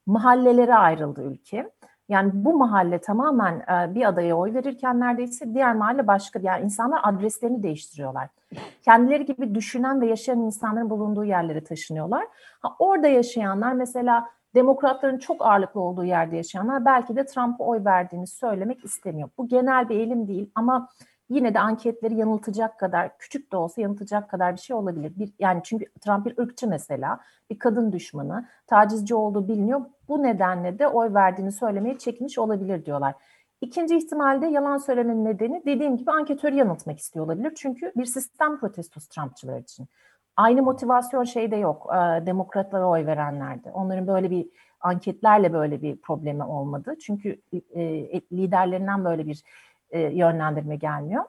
Mahallelere 0.05 0.75
ayrıldı 0.75 1.23
ülke. 1.23 1.69
Yani 2.09 2.31
bu 2.33 2.57
mahalle 2.57 2.99
tamamen 2.99 3.59
e, 3.59 3.95
bir 3.95 4.07
adaya 4.07 4.35
oy 4.35 4.53
verirken 4.53 4.99
neredeyse 4.99 5.53
diğer 5.53 5.75
mahalle 5.75 6.07
başka. 6.07 6.39
Yani 6.43 6.63
insanlar 6.63 6.99
adreslerini 7.03 7.63
değiştiriyorlar. 7.63 8.27
Kendileri 8.81 9.25
gibi 9.25 9.55
düşünen 9.55 10.01
ve 10.01 10.07
yaşayan 10.07 10.39
insanların 10.39 10.89
bulunduğu 10.89 11.25
yerlere 11.25 11.63
taşınıyorlar. 11.63 12.25
Ha, 12.59 12.75
orada 12.79 13.07
yaşayanlar 13.07 13.73
mesela 13.73 14.29
demokratların 14.55 15.17
çok 15.17 15.45
ağırlıklı 15.45 15.81
olduğu 15.81 16.03
yerde 16.03 16.37
yaşayanlar 16.37 16.85
belki 16.85 17.15
de 17.15 17.25
Trump'a 17.25 17.63
oy 17.63 17.85
verdiğini 17.85 18.27
söylemek 18.27 18.85
istemiyor. 18.85 19.29
Bu 19.37 19.47
genel 19.47 19.89
bir 19.89 19.95
eğilim 19.95 20.27
değil 20.27 20.51
ama 20.55 20.89
yine 21.29 21.53
de 21.53 21.59
anketleri 21.59 22.15
yanıltacak 22.15 22.79
kadar 22.79 23.17
küçük 23.17 23.51
de 23.51 23.57
olsa 23.57 23.81
yanıltacak 23.81 24.29
kadar 24.29 24.55
bir 24.55 24.61
şey 24.61 24.75
olabilir. 24.75 25.13
Bir, 25.15 25.33
yani 25.39 25.61
çünkü 25.63 25.85
Trump 26.01 26.25
bir 26.25 26.37
ırkçı 26.37 26.67
mesela, 26.67 27.19
bir 27.49 27.59
kadın 27.59 27.91
düşmanı, 27.91 28.47
tacizci 28.67 29.15
olduğu 29.15 29.47
biliniyor. 29.47 29.81
Bu 30.07 30.23
nedenle 30.23 30.79
de 30.79 30.87
oy 30.87 31.13
verdiğini 31.13 31.51
söylemeye 31.51 31.97
çekmiş 31.97 32.39
olabilir 32.39 32.85
diyorlar. 32.85 33.15
İkinci 33.61 33.97
ihtimalde 33.97 34.47
yalan 34.47 34.77
söylemenin 34.77 35.25
nedeni 35.25 35.63
dediğim 35.65 35.97
gibi 35.97 36.11
anketörü 36.11 36.55
yanıltmak 36.55 36.99
istiyor 36.99 37.25
olabilir. 37.25 37.53
Çünkü 37.55 37.91
bir 37.95 38.05
sistem 38.05 38.59
protestosu 38.59 39.09
Trumpçılar 39.09 39.59
için. 39.59 39.87
Aynı 40.39 40.63
motivasyon 40.63 41.23
şeyde 41.23 41.55
yok 41.55 41.89
e, 41.93 42.25
demokratlara 42.25 42.87
oy 42.87 43.05
verenlerde. 43.05 43.71
Onların 43.71 44.07
böyle 44.07 44.31
bir 44.31 44.47
anketlerle 44.81 45.53
böyle 45.53 45.81
bir 45.81 45.95
problemi 45.95 46.43
olmadı. 46.43 46.95
Çünkü 47.05 47.41
e, 47.75 47.81
liderlerinden 48.31 49.05
böyle 49.05 49.27
bir 49.27 49.43
e, 49.91 49.99
yönlendirme 49.99 50.75
gelmiyor. 50.75 51.23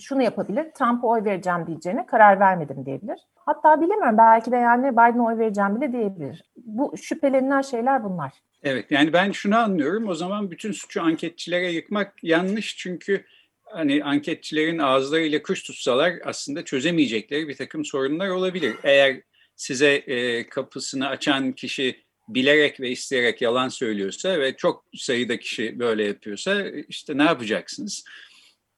Şunu 0.00 0.22
yapabilir, 0.22 0.70
Trump'a 0.74 1.06
oy 1.06 1.24
vereceğim 1.24 1.66
diyeceğine 1.66 2.06
karar 2.06 2.40
vermedim 2.40 2.86
diyebilir. 2.86 3.18
Hatta 3.34 3.80
bilemiyorum 3.80 4.18
belki 4.18 4.52
de 4.52 4.56
yani 4.56 4.92
Biden'a 4.92 5.24
oy 5.24 5.38
vereceğim 5.38 5.80
bile 5.80 5.92
diyebilir. 5.92 6.44
Bu 6.56 6.96
şüphelenilen 6.96 7.62
şeyler 7.62 8.04
bunlar. 8.04 8.32
Evet 8.62 8.90
yani 8.90 9.12
ben 9.12 9.32
şunu 9.32 9.58
anlıyorum 9.58 10.08
o 10.08 10.14
zaman 10.14 10.50
bütün 10.50 10.72
suçu 10.72 11.02
anketçilere 11.02 11.72
yıkmak 11.72 12.24
yanlış 12.24 12.76
çünkü 12.76 13.24
hani 13.72 14.04
anketçilerin 14.04 14.78
ağızlarıyla 14.78 15.42
kuş 15.42 15.62
tutsalar 15.62 16.14
aslında 16.24 16.64
çözemeyecekleri 16.64 17.48
bir 17.48 17.56
takım 17.56 17.84
sorunlar 17.84 18.28
olabilir. 18.28 18.76
Eğer 18.82 19.22
size 19.56 19.94
e, 19.94 20.48
kapısını 20.48 21.08
açan 21.08 21.52
kişi 21.52 22.04
bilerek 22.28 22.80
ve 22.80 22.90
isteyerek 22.90 23.42
yalan 23.42 23.68
söylüyorsa 23.68 24.40
ve 24.40 24.56
çok 24.56 24.84
sayıda 24.96 25.38
kişi 25.38 25.78
böyle 25.78 26.04
yapıyorsa 26.04 26.64
işte 26.88 27.18
ne 27.18 27.22
yapacaksınız? 27.22 28.04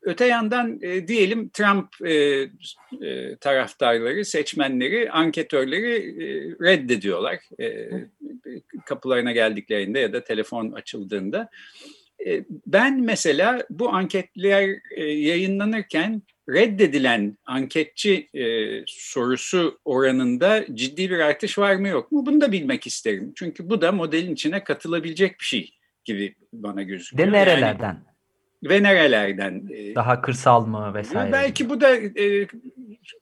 Öte 0.02 0.26
yandan 0.26 0.78
e, 0.82 1.08
diyelim 1.08 1.48
Trump 1.48 1.88
e, 2.04 2.14
e, 3.06 3.36
taraftarları, 3.36 4.24
seçmenleri, 4.24 5.10
anketörleri 5.10 5.94
e, 5.94 6.26
reddediyorlar 6.66 7.38
e, 7.60 7.90
kapılarına 8.86 9.32
geldiklerinde 9.32 9.98
ya 9.98 10.12
da 10.12 10.24
telefon 10.24 10.72
açıldığında. 10.72 11.48
E, 11.84 12.01
ben 12.66 13.00
mesela 13.00 13.62
bu 13.70 13.90
anketler 13.90 14.68
e, 14.96 15.04
yayınlanırken 15.04 16.22
reddedilen 16.48 17.38
anketçi 17.46 18.28
e, 18.34 18.44
sorusu 18.86 19.78
oranında 19.84 20.64
ciddi 20.74 21.10
bir 21.10 21.18
artış 21.18 21.58
var 21.58 21.74
mı 21.74 21.88
yok 21.88 22.12
mu? 22.12 22.26
Bunu 22.26 22.40
da 22.40 22.52
bilmek 22.52 22.86
isterim. 22.86 23.32
Çünkü 23.36 23.70
bu 23.70 23.80
da 23.80 23.92
modelin 23.92 24.32
içine 24.32 24.64
katılabilecek 24.64 25.40
bir 25.40 25.44
şey 25.44 25.74
gibi 26.04 26.34
bana 26.52 26.82
gözüküyor. 26.82 27.28
De 27.28 27.32
nerelerden? 27.32 27.86
Yani, 27.86 27.98
ve 28.64 28.82
nerelerden? 28.82 29.68
Daha 29.94 30.22
kırsal 30.22 30.66
mı 30.66 30.94
vesaire? 30.94 31.32
Belki 31.32 31.70
bu 31.70 31.80
da 31.80 31.96
e, 31.96 32.46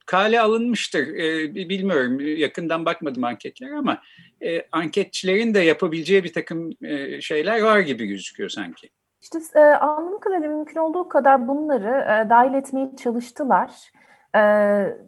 kale 0.05 0.41
alınmıştır. 0.41 1.07
E, 1.07 1.55
bilmiyorum. 1.55 2.19
Yakından 2.19 2.85
bakmadım 2.85 3.23
anketlere 3.23 3.75
ama 3.75 4.01
e, 4.41 4.65
anketçilerin 4.71 5.53
de 5.53 5.59
yapabileceği 5.59 6.23
bir 6.23 6.33
takım 6.33 6.69
e, 6.81 7.21
şeyler 7.21 7.61
var 7.61 7.79
gibi 7.79 8.05
gözüküyor 8.05 8.49
sanki. 8.49 8.89
İşte 9.21 9.39
e, 9.55 9.59
anladığım 9.59 10.19
kadarıyla 10.19 10.49
mümkün 10.49 10.79
olduğu 10.79 11.09
kadar 11.09 11.47
bunları 11.47 12.25
e, 12.25 12.29
dahil 12.29 12.53
etmeye 12.53 12.95
çalıştılar. 13.03 13.71
E, 14.35 14.39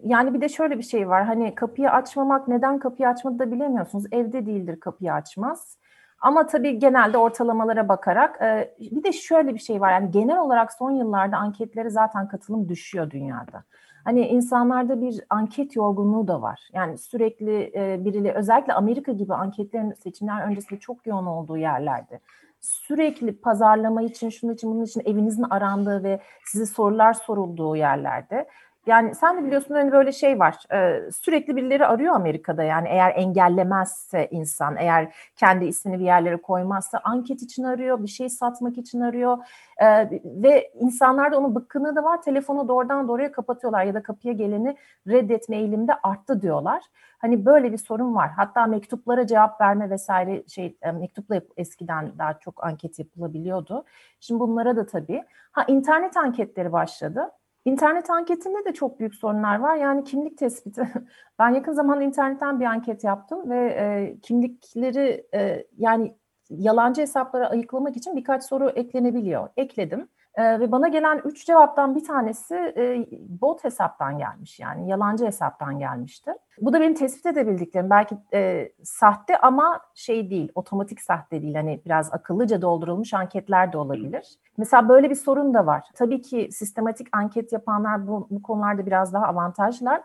yani 0.04 0.34
bir 0.34 0.42
de 0.42 0.50
şöyle 0.50 0.78
bir 0.78 0.84
şey 0.84 1.10
var. 1.10 1.24
Hani 1.26 1.56
kapıyı 1.56 1.90
açmamak 1.92 2.48
neden 2.48 2.80
kapıyı 2.80 3.10
açmadı 3.10 3.40
da 3.40 3.52
bilemiyorsunuz. 3.52 4.06
Evde 4.12 4.46
değildir 4.46 4.80
kapıyı 4.80 5.14
açmaz. 5.14 5.78
Ama 6.20 6.46
tabii 6.46 6.80
genelde 6.80 7.18
ortalamalara 7.18 7.90
bakarak 7.90 8.42
e, 8.42 8.76
bir 8.80 9.04
de 9.04 9.12
şöyle 9.12 9.54
bir 9.54 9.60
şey 9.60 9.82
var. 9.82 9.92
Yani 9.92 10.12
genel 10.12 10.40
olarak 10.40 10.74
son 10.74 10.92
yıllarda 10.92 11.38
anketlere 11.38 11.90
zaten 11.90 12.28
katılım 12.28 12.70
düşüyor 12.70 13.10
dünyada. 13.12 13.64
Hani 14.04 14.28
insanlarda 14.28 15.02
bir 15.02 15.22
anket 15.30 15.76
yorgunluğu 15.76 16.28
da 16.28 16.42
var. 16.42 16.70
Yani 16.74 16.98
sürekli 16.98 17.72
e, 17.76 18.06
biriyle 18.06 18.34
özellikle 18.34 18.74
Amerika 18.74 19.12
gibi 19.12 19.34
anketlerin 19.34 19.94
seçimler 19.94 20.48
öncesinde 20.48 20.80
çok 20.80 21.08
yoğun 21.08 21.26
olduğu 21.26 21.58
yerlerde 21.58 22.20
sürekli 22.64 23.36
pazarlama 23.36 24.02
için, 24.02 24.30
şunun 24.30 24.54
için, 24.54 24.72
bunun 24.72 24.84
için 24.84 25.02
evinizin 25.06 25.46
arandığı 25.50 26.04
ve 26.04 26.20
size 26.46 26.66
sorular 26.66 27.14
sorulduğu 27.14 27.76
yerlerde 27.76 28.48
yani 28.86 29.16
sen 29.16 29.38
de 29.38 29.46
biliyorsun 29.46 29.76
hani 29.76 29.92
böyle 29.92 30.12
şey 30.12 30.40
var. 30.40 30.58
E, 30.74 31.12
sürekli 31.12 31.56
birileri 31.56 31.86
arıyor 31.86 32.16
Amerika'da 32.16 32.64
yani 32.64 32.88
eğer 32.90 33.14
engellemezse 33.16 34.28
insan, 34.32 34.76
eğer 34.78 35.16
kendi 35.36 35.66
ismini 35.66 36.00
bir 36.00 36.06
yerlere 36.06 36.38
koymazsa 36.38 37.00
anket 37.04 37.42
için 37.42 37.64
arıyor, 37.64 38.04
bir 38.04 38.08
şey 38.08 38.30
satmak 38.30 38.78
için 38.78 39.02
arıyor. 39.02 39.38
E, 39.78 39.88
ve 40.26 40.72
insanlarda 40.80 41.38
onun 41.40 41.56
bıkkınlığı 41.56 41.96
da 41.96 42.04
var. 42.04 42.22
Telefonu 42.22 42.68
doğrudan 42.68 43.08
doğruya 43.08 43.32
kapatıyorlar 43.32 43.84
ya 43.84 43.94
da 43.94 44.04
kapıya 44.04 44.34
geleni 44.34 44.78
reddetme 45.08 45.58
eğilimde 45.58 45.94
arttı 46.04 46.42
diyorlar. 46.42 46.84
Hani 47.18 47.46
böyle 47.46 47.72
bir 47.72 47.78
sorun 47.78 48.16
var. 48.16 48.30
Hatta 48.30 48.66
mektuplara 48.66 49.28
cevap 49.28 49.62
verme 49.62 49.90
vesaire 49.90 50.44
şey 50.48 50.78
e, 50.82 50.92
mektupla 50.92 51.42
eskiden 51.58 52.12
daha 52.18 52.34
çok 52.40 52.64
anket 52.64 53.00
yapılabiliyordu. 53.00 53.86
Şimdi 54.20 54.40
bunlara 54.40 54.76
da 54.76 54.86
tabii. 54.86 55.24
Ha 55.52 55.66
internet 55.68 56.18
anketleri 56.18 56.72
başladı. 56.72 57.32
İnternet 57.66 58.10
anketinde 58.10 58.66
de 58.66 58.74
çok 58.74 59.00
büyük 59.00 59.16
sorunlar 59.16 59.60
var. 59.60 59.76
Yani 59.76 60.04
kimlik 60.04 60.38
tespiti. 60.38 60.90
Ben 61.40 61.50
yakın 61.50 61.72
zamanda 61.74 62.04
internetten 62.04 62.60
bir 62.60 62.66
anket 62.66 63.04
yaptım 63.04 63.50
ve 63.50 63.58
e, 63.70 64.18
kimlikleri 64.22 65.28
e, 65.34 65.68
yani 65.78 66.16
yalancı 66.50 67.02
hesapları 67.02 67.48
ayıklamak 67.50 67.98
için 67.98 68.16
birkaç 68.16 68.44
soru 68.44 68.70
eklenebiliyor. 68.70 69.50
Ekledim. 69.58 70.10
E, 70.36 70.60
ve 70.60 70.72
bana 70.72 70.88
gelen 70.88 71.22
üç 71.26 71.46
cevaptan 71.46 71.96
bir 71.96 72.04
tanesi 72.04 72.56
e, 72.56 73.08
bot 73.42 73.64
hesaptan 73.64 74.18
gelmiş 74.18 74.60
yani 74.60 74.90
yalancı 74.90 75.26
hesaptan 75.26 75.80
gelmişti. 75.80 76.32
Bu 76.62 76.74
da 76.74 76.80
benim 76.80 76.94
tespit 76.94 77.26
edebildiklerim 77.26 77.90
belki 77.90 78.18
e, 78.34 78.72
sahte 78.84 79.38
ama 79.38 79.82
şey 79.94 80.30
değil 80.30 80.52
otomatik 80.56 81.02
sahte 81.02 81.42
değil 81.42 81.56
hani 81.56 81.82
biraz 81.86 82.14
akıllıca 82.14 82.62
doldurulmuş 82.62 83.14
anketler 83.14 83.74
de 83.74 83.78
olabilir. 83.78 84.28
Mesela 84.58 84.90
böyle 84.90 85.10
bir 85.10 85.16
sorun 85.16 85.54
da 85.54 85.66
var. 85.66 85.84
Tabii 85.96 86.22
ki 86.22 86.50
sistematik 86.52 87.08
anket 87.12 87.54
yapanlar 87.54 88.08
bu, 88.08 88.28
bu 88.30 88.42
konularda 88.44 88.86
biraz 88.86 89.14
daha 89.14 89.26
avantajlar. 89.26 90.02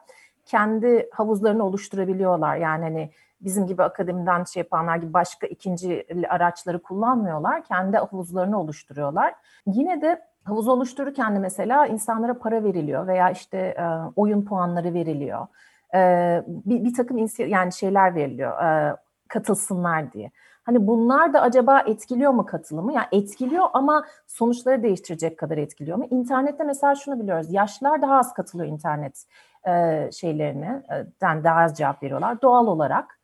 Kendi 0.48 1.08
havuzlarını 1.12 1.64
oluşturabiliyorlar 1.64 2.56
yani 2.56 2.82
hani 2.82 3.10
bizim 3.40 3.66
gibi 3.66 3.82
akademiden 3.82 4.44
şey 4.44 4.60
yapanlar 4.60 4.96
gibi 4.96 5.12
başka 5.12 5.46
ikinci 5.46 6.06
araçları 6.28 6.82
kullanmıyorlar. 6.82 7.64
Kendi 7.64 7.96
havuzlarını 7.96 8.60
oluşturuyorlar. 8.60 9.34
Yine 9.66 10.02
de 10.02 10.22
havuz 10.44 10.68
oluştururken 10.68 11.34
de 11.34 11.38
mesela 11.38 11.86
insanlara 11.86 12.38
para 12.38 12.64
veriliyor 12.64 13.06
veya 13.06 13.30
işte 13.30 13.58
e, 13.58 13.84
oyun 14.16 14.44
puanları 14.44 14.94
veriliyor. 14.94 15.46
E, 15.94 15.98
bir, 16.46 16.84
bir 16.84 16.94
takım 16.94 17.26
yani 17.38 17.72
şeyler 17.72 18.14
veriliyor 18.14 18.62
e, 18.62 18.96
katılsınlar 19.28 20.12
diye. 20.12 20.30
Hani 20.62 20.86
bunlar 20.86 21.32
da 21.32 21.40
acaba 21.40 21.80
etkiliyor 21.80 22.32
mu 22.32 22.46
katılımı? 22.46 22.92
Yani 22.92 23.06
etkiliyor 23.12 23.66
ama 23.72 24.04
sonuçları 24.26 24.82
değiştirecek 24.82 25.38
kadar 25.38 25.58
etkiliyor 25.58 25.98
mu? 25.98 26.06
İnternette 26.10 26.64
mesela 26.64 26.94
şunu 26.94 27.20
biliyoruz. 27.20 27.52
Yaşlılar 27.52 28.02
daha 28.02 28.18
az 28.18 28.34
katılıyor 28.34 28.68
internet 28.68 29.24
e, 29.66 30.08
şeylerine. 30.12 30.82
Yani 31.22 31.44
daha 31.44 31.60
az 31.60 31.78
cevap 31.78 32.02
veriyorlar 32.02 32.42
doğal 32.42 32.66
olarak 32.66 33.18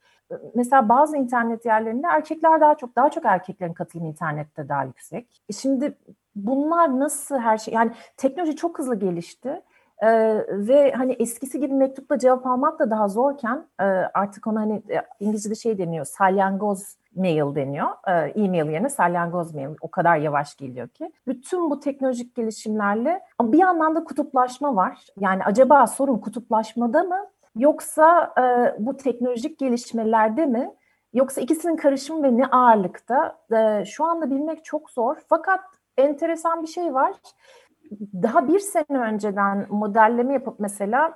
mesela 0.55 0.89
bazı 0.89 1.17
internet 1.17 1.67
yerlerinde 1.67 2.07
erkekler 2.07 2.61
daha 2.61 2.75
çok 2.75 2.97
daha 2.97 3.11
çok 3.11 3.25
erkeklerin 3.25 3.73
katılımı 3.73 4.09
internette 4.09 4.69
daha 4.69 4.85
yüksek. 4.85 5.43
E, 5.49 5.53
şimdi 5.53 5.99
bunlar 6.37 7.01
nasıl 7.01 7.39
her 7.39 7.59
şey 7.59 7.75
yani 7.75 7.93
teknoloji 8.17 8.57
çok 8.57 8.79
hızlı 8.79 8.99
gelişti. 8.99 9.63
Ee, 10.03 10.45
ve 10.49 10.93
hani 10.93 11.13
eskisi 11.13 11.61
gibi 11.61 11.75
mektupla 11.75 12.19
cevap 12.19 12.47
almak 12.47 12.79
da 12.79 12.91
daha 12.91 13.09
zorken 13.09 13.67
e, 13.81 13.85
artık 14.15 14.47
ona 14.47 14.61
hani 14.61 14.83
e, 14.91 15.03
İngilizce'de 15.21 15.55
şey 15.55 15.79
deniyor 15.79 16.05
salyangoz 16.05 16.97
mail 17.17 17.55
deniyor. 17.55 17.89
E, 18.07 18.13
e-mail 18.13 18.71
yerine 18.71 18.89
salyangoz 18.89 19.55
mail 19.55 19.69
o 19.81 19.91
kadar 19.91 20.17
yavaş 20.17 20.57
geliyor 20.57 20.89
ki. 20.89 21.13
Bütün 21.27 21.71
bu 21.71 21.81
teknolojik 21.81 22.35
gelişimlerle 22.35 23.21
bir 23.43 23.59
yandan 23.59 23.95
da 23.95 24.05
kutuplaşma 24.05 24.77
var. 24.77 25.07
Yani 25.21 25.45
acaba 25.45 25.87
sorun 25.87 26.19
kutuplaşmada 26.19 27.03
mı 27.03 27.27
Yoksa 27.57 28.35
e, 28.39 28.75
bu 28.79 28.97
teknolojik 28.97 29.59
gelişmelerde 29.59 30.47
mi? 30.47 30.71
Yoksa 31.13 31.41
ikisinin 31.41 31.77
karışımı 31.77 32.23
ve 32.23 32.37
ne 32.37 32.47
ağırlıkta? 32.47 33.39
E, 33.53 33.85
şu 33.85 34.05
anda 34.05 34.31
bilmek 34.31 34.65
çok 34.65 34.91
zor. 34.91 35.17
Fakat 35.29 35.61
enteresan 35.97 36.63
bir 36.63 36.67
şey 36.67 36.95
var. 36.95 37.13
Daha 38.23 38.49
bir 38.49 38.59
sene 38.59 38.99
önceden 38.99 39.67
modelleme 39.71 40.33
yapıp 40.33 40.61
mesela 40.61 41.09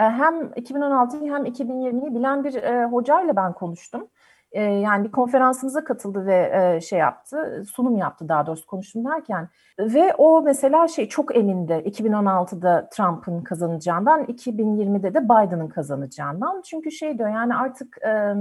e, 0.00 0.04
hem 0.04 0.34
2016'yı 0.42 1.32
hem 1.32 1.44
2020'yi 1.44 2.14
bilen 2.14 2.44
bir 2.44 2.54
e, 2.54 2.84
hocayla 2.84 3.36
ben 3.36 3.52
konuştum. 3.52 4.08
E, 4.52 4.62
yani 4.62 5.04
bir 5.04 5.12
konferansımıza 5.12 5.84
katıldı 5.84 6.26
ve 6.26 6.52
e, 6.54 6.80
şey 6.80 6.98
yaptı, 6.98 7.64
sunum 7.72 7.96
yaptı 7.96 8.28
daha 8.28 8.46
doğrusu 8.46 8.66
konuştum 8.66 9.04
derken. 9.04 9.48
Ve 9.78 10.14
o 10.14 10.42
mesela 10.42 10.88
şey 10.88 11.08
çok 11.08 11.36
emindi 11.36 11.72
2016'da 11.72 12.88
Trump'ın 12.88 13.40
kazanacağından, 13.40 14.24
2020'de 14.24 15.14
de 15.14 15.24
Biden'ın 15.24 15.68
kazanacağından. 15.68 16.62
Çünkü 16.64 16.90
şey 16.90 17.18
diyor 17.18 17.28
yani 17.28 17.54
artık 17.54 17.98
e, 18.06 18.34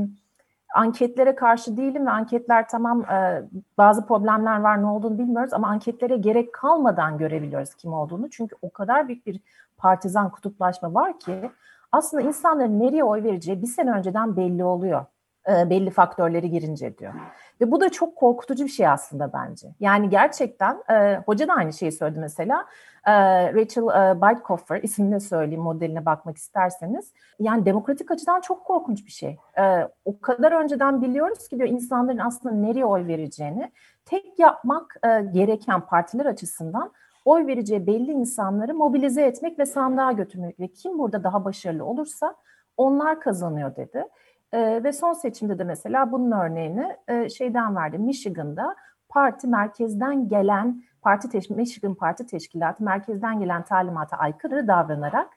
anketlere 0.75 1.35
karşı 1.35 1.77
değilim 1.77 2.05
ve 2.05 2.11
anketler 2.11 2.69
tamam 2.69 3.01
e, 3.01 3.43
bazı 3.77 4.05
problemler 4.05 4.59
var 4.59 4.81
ne 4.81 4.85
olduğunu 4.85 5.17
bilmiyoruz 5.17 5.53
ama 5.53 5.67
anketlere 5.67 6.17
gerek 6.17 6.53
kalmadan 6.53 7.17
görebiliyoruz 7.17 7.75
kim 7.75 7.93
olduğunu. 7.93 8.29
Çünkü 8.29 8.55
o 8.61 8.69
kadar 8.69 9.07
büyük 9.07 9.25
bir 9.25 9.39
partizan 9.77 10.29
kutuplaşma 10.29 10.93
var 10.93 11.19
ki 11.19 11.51
aslında 11.91 12.23
insanların 12.23 12.79
nereye 12.79 13.03
oy 13.03 13.23
vereceği 13.23 13.61
bir 13.61 13.67
sene 13.67 13.91
önceden 13.91 14.37
belli 14.37 14.63
oluyor. 14.63 15.05
E, 15.49 15.69
belli 15.69 15.89
faktörleri 15.89 16.49
girince 16.49 16.97
diyor. 16.97 17.13
Ve 17.61 17.71
bu 17.71 17.81
da 17.81 17.89
çok 17.89 18.15
korkutucu 18.15 18.65
bir 18.65 18.69
şey 18.69 18.87
aslında 18.87 19.33
bence. 19.33 19.67
Yani 19.79 20.09
gerçekten 20.09 20.83
e, 20.89 21.17
hoca 21.25 21.47
da 21.47 21.53
aynı 21.53 21.73
şeyi 21.73 21.91
söyledi 21.91 22.19
mesela. 22.19 22.65
E, 23.05 23.13
Rachel 23.53 23.83
e, 23.83 24.21
Bytkofer 24.21 24.83
ismini 24.83 25.21
söyleyeyim 25.21 25.61
modeline 25.61 26.05
bakmak 26.05 26.37
isterseniz. 26.37 27.13
Yani 27.39 27.65
demokratik 27.65 28.11
açıdan 28.11 28.41
çok 28.41 28.65
korkunç 28.65 29.05
bir 29.05 29.11
şey. 29.11 29.37
E, 29.57 29.87
o 30.05 30.19
kadar 30.19 30.51
önceden 30.51 31.01
biliyoruz 31.01 31.47
ki 31.47 31.57
diyor 31.57 31.69
insanların 31.69 32.17
aslında 32.17 32.55
nereye 32.55 32.85
oy 32.85 33.07
vereceğini. 33.07 33.71
Tek 34.05 34.39
yapmak 34.39 34.95
e, 35.03 35.21
gereken 35.21 35.81
partiler 35.81 36.25
açısından 36.25 36.91
oy 37.25 37.47
vereceği 37.47 37.87
belli 37.87 38.11
insanları 38.11 38.73
mobilize 38.73 39.21
etmek 39.21 39.59
ve 39.59 39.65
sandığa 39.65 40.11
götürmek 40.11 40.59
ve 40.59 40.67
kim 40.67 40.99
burada 40.99 41.23
daha 41.23 41.45
başarılı 41.45 41.85
olursa 41.85 42.35
onlar 42.77 43.19
kazanıyor 43.19 43.75
dedi. 43.75 44.07
E, 44.53 44.83
ve 44.83 44.93
son 44.93 45.13
seçimde 45.13 45.59
de 45.59 45.63
mesela 45.63 46.11
bunun 46.11 46.31
örneğini 46.31 46.97
e, 47.07 47.29
şeyden 47.29 47.75
verdi. 47.75 47.97
Michigan'da 47.97 48.75
parti 49.09 49.47
merkezden 49.47 50.29
gelen 50.29 50.83
parti 51.01 51.29
teş 51.29 51.49
Michigan 51.49 51.95
Parti 51.95 52.25
Teşkilatı 52.25 52.83
merkezden 52.83 53.39
gelen 53.39 53.63
talimata 53.63 54.17
aykırı 54.17 54.67
davranarak 54.67 55.29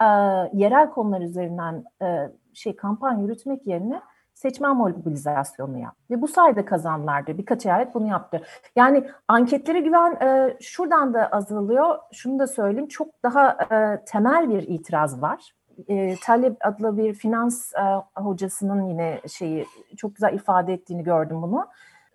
e, 0.00 0.06
yerel 0.52 0.90
konular 0.90 1.20
üzerinden 1.20 1.84
e, 2.02 2.30
şey 2.54 2.76
kampanya 2.76 3.22
yürütmek 3.22 3.66
yerine 3.66 4.00
seçmen 4.34 4.76
mobilizasyonu 4.76 5.78
yap. 5.78 5.96
Ve 6.10 6.22
bu 6.22 6.28
sayede 6.28 6.64
kazandılar 6.64 7.26
diyor. 7.26 7.38
Birkaç 7.38 7.66
eyalet 7.66 7.94
bunu 7.94 8.06
yaptı. 8.06 8.42
Yani 8.76 9.10
anketlere 9.28 9.80
güven 9.80 10.12
e, 10.22 10.56
şuradan 10.60 11.14
da 11.14 11.28
azalıyor. 11.28 11.98
Şunu 12.12 12.38
da 12.38 12.46
söyleyeyim. 12.46 12.88
Çok 12.88 13.22
daha 13.22 13.50
e, 13.50 14.04
temel 14.04 14.48
bir 14.48 14.62
itiraz 14.62 15.22
var 15.22 15.52
e, 15.88 16.16
Talep 16.22 16.56
adlı 16.66 16.98
bir 16.98 17.14
finans 17.14 17.72
e, 17.74 18.02
hocasının 18.20 18.88
yine 18.88 19.20
şeyi 19.28 19.66
çok 19.96 20.14
güzel 20.14 20.34
ifade 20.34 20.72
ettiğini 20.72 21.02
gördüm 21.02 21.42
bunu. 21.42 21.66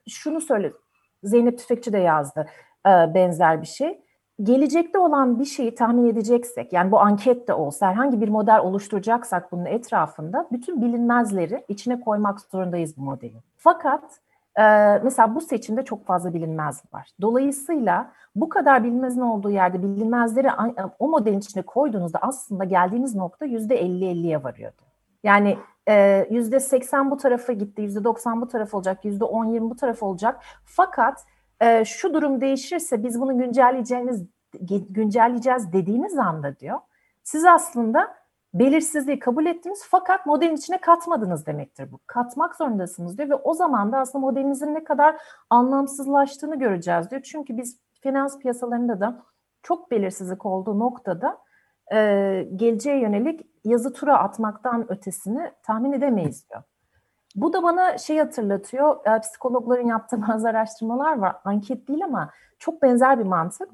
Şunu 0.09 0.41
söyle, 0.41 0.71
Zeynep 1.23 1.59
Tüfekçi 1.59 1.93
de 1.93 1.97
yazdı 1.97 2.47
e, 2.85 2.89
benzer 2.89 3.61
bir 3.61 3.67
şey. 3.67 4.01
Gelecekte 4.43 4.97
olan 4.99 5.39
bir 5.39 5.45
şeyi 5.45 5.75
tahmin 5.75 6.09
edeceksek, 6.09 6.73
yani 6.73 6.91
bu 6.91 6.99
anket 6.99 7.47
de 7.47 7.53
olsa, 7.53 7.87
herhangi 7.87 8.21
bir 8.21 8.29
model 8.29 8.59
oluşturacaksak 8.59 9.51
bunun 9.51 9.65
etrafında 9.65 10.47
bütün 10.51 10.81
bilinmezleri 10.81 11.65
içine 11.67 11.99
koymak 11.99 12.41
zorundayız 12.41 12.97
bu 12.97 13.01
modeli. 13.01 13.35
Fakat 13.57 14.19
ee, 14.59 14.99
mesela 15.03 15.35
bu 15.35 15.41
seçimde 15.41 15.85
çok 15.85 16.05
fazla 16.05 16.33
bilinmez 16.33 16.83
var. 16.93 17.09
Dolayısıyla 17.21 18.11
bu 18.35 18.49
kadar 18.49 18.83
bilinmezin 18.83 19.21
olduğu 19.21 19.51
yerde 19.51 19.83
bilinmezleri 19.83 20.47
o 20.99 21.07
modelin 21.07 21.39
içine 21.39 21.63
koyduğunuzda 21.63 22.19
aslında 22.21 22.63
geldiğiniz 22.63 23.15
nokta 23.15 23.45
yüzde 23.45 23.81
50-50'ye 23.81 24.43
varıyordu. 24.43 24.81
Yani 25.23 25.57
e, 25.87 26.27
yüzde 26.29 26.59
80 26.59 27.11
bu 27.11 27.17
tarafa 27.17 27.53
gitti, 27.53 27.81
yüzde 27.81 28.03
90 28.03 28.41
bu 28.41 28.47
taraf 28.47 28.73
olacak, 28.73 29.05
yüzde 29.05 29.23
10-20 29.23 29.69
bu 29.69 29.75
taraf 29.75 30.03
olacak. 30.03 30.39
Fakat 30.65 31.25
e, 31.61 31.85
şu 31.85 32.13
durum 32.13 32.41
değişirse 32.41 33.03
biz 33.03 33.21
bunu 33.21 33.37
güncelleyeceğiniz 33.37 34.25
güncelleyeceğiz 34.89 35.73
dediğiniz 35.73 36.17
anda 36.17 36.59
diyor. 36.59 36.79
Siz 37.23 37.45
aslında 37.45 38.15
belirsizliği 38.59 39.19
kabul 39.19 39.45
ettiniz 39.45 39.83
fakat 39.89 40.25
modelin 40.25 40.55
içine 40.55 40.77
katmadınız 40.77 41.45
demektir 41.45 41.91
bu. 41.91 41.99
Katmak 42.07 42.55
zorundasınız 42.55 43.17
diyor 43.17 43.29
ve 43.29 43.35
o 43.35 43.53
zaman 43.53 43.91
da 43.91 43.97
aslında 43.97 44.25
modelinizin 44.25 44.75
ne 44.75 44.83
kadar 44.83 45.15
anlamsızlaştığını 45.49 46.59
göreceğiz 46.59 47.11
diyor. 47.11 47.21
Çünkü 47.21 47.57
biz 47.57 47.79
finans 48.01 48.39
piyasalarında 48.39 48.99
da 48.99 49.21
çok 49.63 49.91
belirsizlik 49.91 50.45
olduğu 50.45 50.79
noktada 50.79 51.37
e, 51.93 51.97
geleceğe 52.55 52.99
yönelik 52.99 53.45
yazı 53.63 53.93
tura 53.93 54.17
atmaktan 54.17 54.91
ötesini 54.91 55.51
tahmin 55.63 55.93
edemeyiz 55.93 56.49
diyor. 56.49 56.63
Bu 57.35 57.53
da 57.53 57.63
bana 57.63 57.97
şey 57.97 58.17
hatırlatıyor, 58.17 59.05
e, 59.05 59.19
psikologların 59.19 59.87
yaptığı 59.87 60.21
bazı 60.27 60.49
araştırmalar 60.49 61.17
var, 61.17 61.35
anket 61.43 61.87
değil 61.87 62.05
ama 62.05 62.29
çok 62.59 62.81
benzer 62.81 63.19
bir 63.19 63.25
mantık. 63.25 63.69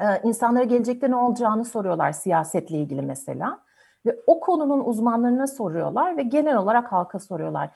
E, 0.00 0.04
insanlara 0.24 0.64
gelecekte 0.64 1.10
ne 1.10 1.16
olacağını 1.16 1.64
soruyorlar 1.64 2.12
siyasetle 2.12 2.76
ilgili 2.76 3.02
mesela. 3.02 3.65
Ve 4.06 4.16
o 4.26 4.40
konunun 4.40 4.84
uzmanlarına 4.84 5.46
soruyorlar 5.46 6.16
ve 6.16 6.22
genel 6.22 6.56
olarak 6.56 6.92
halka 6.92 7.18
soruyorlar. 7.18 7.70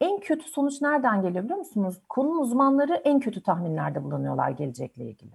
En 0.00 0.20
kötü 0.20 0.48
sonuç 0.48 0.82
nereden 0.82 1.22
geliyor 1.22 1.44
biliyor 1.44 1.58
musunuz? 1.58 2.00
Konunun 2.08 2.38
uzmanları 2.38 2.94
en 2.94 3.20
kötü 3.20 3.42
tahminlerde 3.42 4.04
bulunuyorlar 4.04 4.50
gelecekle 4.50 5.04
ilgili. 5.04 5.32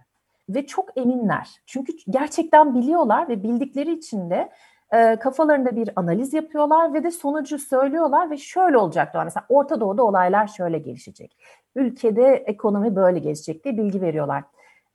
Ve 0.49 0.65
çok 0.65 0.97
eminler. 0.97 1.49
Çünkü 1.65 1.93
gerçekten 2.10 2.75
biliyorlar 2.75 3.29
ve 3.29 3.43
bildikleri 3.43 3.93
için 3.93 4.29
de 4.29 4.49
e, 4.91 5.15
kafalarında 5.15 5.75
bir 5.75 5.89
analiz 5.95 6.34
yapıyorlar 6.34 6.93
ve 6.93 7.03
de 7.03 7.12
sonucu 7.12 7.60
söylüyorlar 7.60 8.32
ve 8.32 8.38
şöyle 8.38 8.77
olacak 8.77 9.13
diyorlar. 9.13 9.25
Mesela 9.25 9.45
Orta 9.49 9.79
Doğu'da 9.79 10.03
olaylar 10.03 10.47
şöyle 10.47 10.77
gelişecek. 10.77 11.38
Ülkede 11.75 12.27
ekonomi 12.36 12.95
böyle 12.95 13.19
gelişecek 13.19 13.63
diye 13.63 13.77
bilgi 13.77 14.01
veriyorlar. 14.01 14.43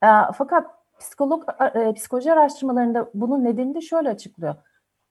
E, 0.03 0.09
fakat 0.35 0.67
psikolog 1.01 1.45
e, 1.75 1.93
psikoloji 1.93 2.33
araştırmalarında 2.33 3.11
bunun 3.15 3.45
nedenini 3.45 3.75
de 3.75 3.81
şöyle 3.81 4.09
açıklıyor. 4.09 4.55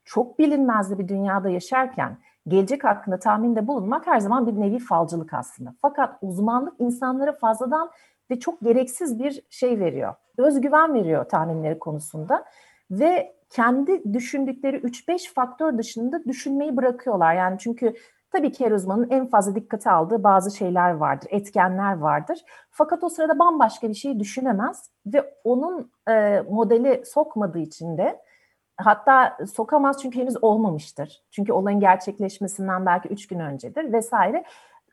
Çok 0.07 0.39
bilinmezli 0.39 0.99
bir 0.99 1.07
dünyada 1.07 1.49
yaşarken 1.49 2.17
gelecek 2.47 2.83
hakkında 2.83 3.19
tahminde 3.19 3.67
bulunmak 3.67 4.07
her 4.07 4.19
zaman 4.19 4.47
bir 4.47 4.61
nevi 4.61 4.79
falcılık 4.79 5.33
aslında. 5.33 5.73
Fakat 5.81 6.17
uzmanlık 6.21 6.73
insanlara 6.79 7.33
fazladan 7.33 7.91
ve 8.31 8.39
çok 8.39 8.61
gereksiz 8.61 9.19
bir 9.19 9.41
şey 9.49 9.79
veriyor. 9.79 10.13
Özgüven 10.37 10.93
veriyor 10.93 11.25
tahminleri 11.25 11.79
konusunda 11.79 12.45
ve 12.91 13.35
kendi 13.49 14.13
düşündükleri 14.13 14.77
3-5 14.77 15.33
faktör 15.33 15.77
dışında 15.77 16.25
düşünmeyi 16.25 16.77
bırakıyorlar. 16.77 17.35
Yani 17.35 17.57
çünkü 17.59 17.93
tabii 18.31 18.51
ki 18.51 18.65
her 18.65 18.71
uzmanın 18.71 19.07
en 19.09 19.27
fazla 19.27 19.55
dikkate 19.55 19.91
aldığı 19.91 20.23
bazı 20.23 20.57
şeyler 20.57 20.91
vardır, 20.91 21.27
etkenler 21.31 21.97
vardır. 21.97 22.39
Fakat 22.71 23.03
o 23.03 23.09
sırada 23.09 23.39
bambaşka 23.39 23.89
bir 23.89 23.93
şey 23.93 24.19
düşünemez 24.19 24.89
ve 25.05 25.33
onun 25.43 25.91
e, 26.09 26.41
modeli 26.49 27.05
sokmadığı 27.05 27.59
için 27.59 27.97
de 27.97 28.21
hatta 28.77 29.37
sokamaz 29.53 30.01
çünkü 30.01 30.19
henüz 30.19 30.43
olmamıştır. 30.43 31.21
Çünkü 31.31 31.53
olayın 31.53 31.79
gerçekleşmesinden 31.79 32.85
belki 32.85 33.09
üç 33.09 33.27
gün 33.27 33.39
öncedir 33.39 33.93
vesaire 33.93 34.43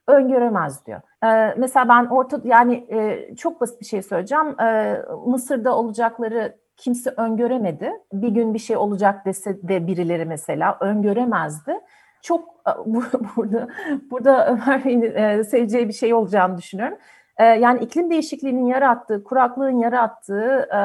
öngöremez 0.09 0.87
diyor. 0.87 1.01
Ee, 1.25 1.55
mesela 1.57 1.89
ben 1.89 2.07
orta 2.07 2.41
yani 2.45 2.87
e, 2.91 3.37
çok 3.37 3.61
basit 3.61 3.81
bir 3.81 3.87
şey 3.87 4.03
söyleyeceğim. 4.03 4.61
Ee, 4.61 5.03
Mısır'da 5.27 5.77
olacakları 5.77 6.57
kimse 6.77 7.11
öngöremedi. 7.17 7.93
Bir 8.13 8.29
gün 8.29 8.55
bir 8.55 8.59
şey 8.59 8.77
olacak 8.77 9.27
dese 9.27 9.69
de 9.69 9.87
birileri 9.87 10.25
mesela 10.25 10.79
öngöremezdi. 10.81 11.81
Çok 12.23 12.49
e, 12.67 12.71
burada 13.37 13.69
burada 14.11 14.47
Ömer 14.49 14.85
Bey'in 14.85 15.03
e, 15.03 15.45
seveceği 15.45 15.89
bir 15.89 15.93
şey 15.93 16.15
olacağını 16.15 16.59
düşünüyorum. 16.59 16.99
E, 17.39 17.45
yani 17.45 17.85
iklim 17.85 18.11
değişikliğinin 18.11 18.67
yarattığı, 18.67 19.25
kuraklığın 19.25 19.79
yarattığı 19.79 20.69
e, 20.75 20.81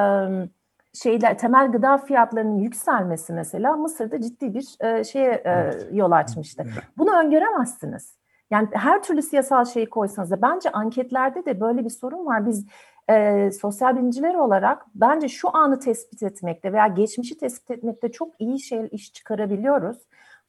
şeyler 1.03 1.37
temel 1.37 1.71
gıda 1.71 1.97
fiyatlarının 1.97 2.57
yükselmesi 2.57 3.33
mesela 3.33 3.75
Mısır'da 3.75 4.21
ciddi 4.21 4.53
bir 4.53 4.77
e, 4.79 5.03
şeye 5.03 5.31
e, 5.31 5.71
yol 5.91 6.11
açmıştı. 6.11 6.65
Bunu 6.97 7.19
öngöremezsiniz. 7.19 8.19
Yani 8.51 8.67
her 8.71 9.03
türlü 9.03 9.21
siyasal 9.21 9.65
şeyi 9.65 9.89
koysanız 9.89 10.31
da 10.31 10.41
bence 10.41 10.71
anketlerde 10.71 11.45
de 11.45 11.61
böyle 11.61 11.85
bir 11.85 11.89
sorun 11.89 12.25
var. 12.25 12.45
Biz 12.45 12.67
e, 13.09 13.49
sosyal 13.51 13.95
bilimciler 13.95 14.35
olarak 14.35 14.85
bence 14.95 15.27
şu 15.27 15.57
anı 15.57 15.79
tespit 15.79 16.23
etmekte 16.23 16.73
veya 16.73 16.87
geçmişi 16.87 17.37
tespit 17.37 17.71
etmekte 17.71 18.11
çok 18.11 18.41
iyi 18.41 18.59
şey 18.59 18.87
iş 18.91 19.13
çıkarabiliyoruz. 19.13 19.97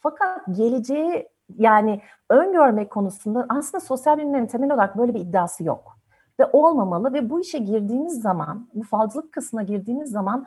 Fakat 0.01 0.41
geleceği 0.57 1.29
yani 1.59 2.01
öngörmek 2.29 2.91
konusunda 2.91 3.47
aslında 3.49 3.81
sosyal 3.81 4.19
bilimlerin 4.19 4.47
temel 4.47 4.75
olarak 4.75 4.99
böyle 4.99 5.15
bir 5.15 5.21
iddiası 5.21 5.65
yok. 5.65 6.00
Ve 6.41 6.47
olmamalı 6.53 7.13
ve 7.13 7.31
bu 7.31 7.41
işe 7.41 7.59
girdiğimiz 7.59 8.23
zaman, 8.23 8.69
bu 8.75 8.83
falcılık 8.83 9.33
kısmına 9.33 9.63
girdiğimiz 9.63 10.11
zaman 10.11 10.47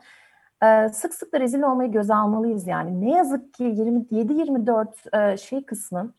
e, 0.62 0.88
sık 0.88 1.14
sık 1.14 1.32
da 1.32 1.40
rezil 1.40 1.62
olmayı 1.62 1.92
göze 1.92 2.14
almalıyız 2.14 2.66
yani. 2.66 3.00
Ne 3.00 3.10
yazık 3.10 3.54
ki 3.54 3.64
27-24 3.64 5.32
e, 5.32 5.36
şey 5.36 5.64
kısmı 5.64 6.12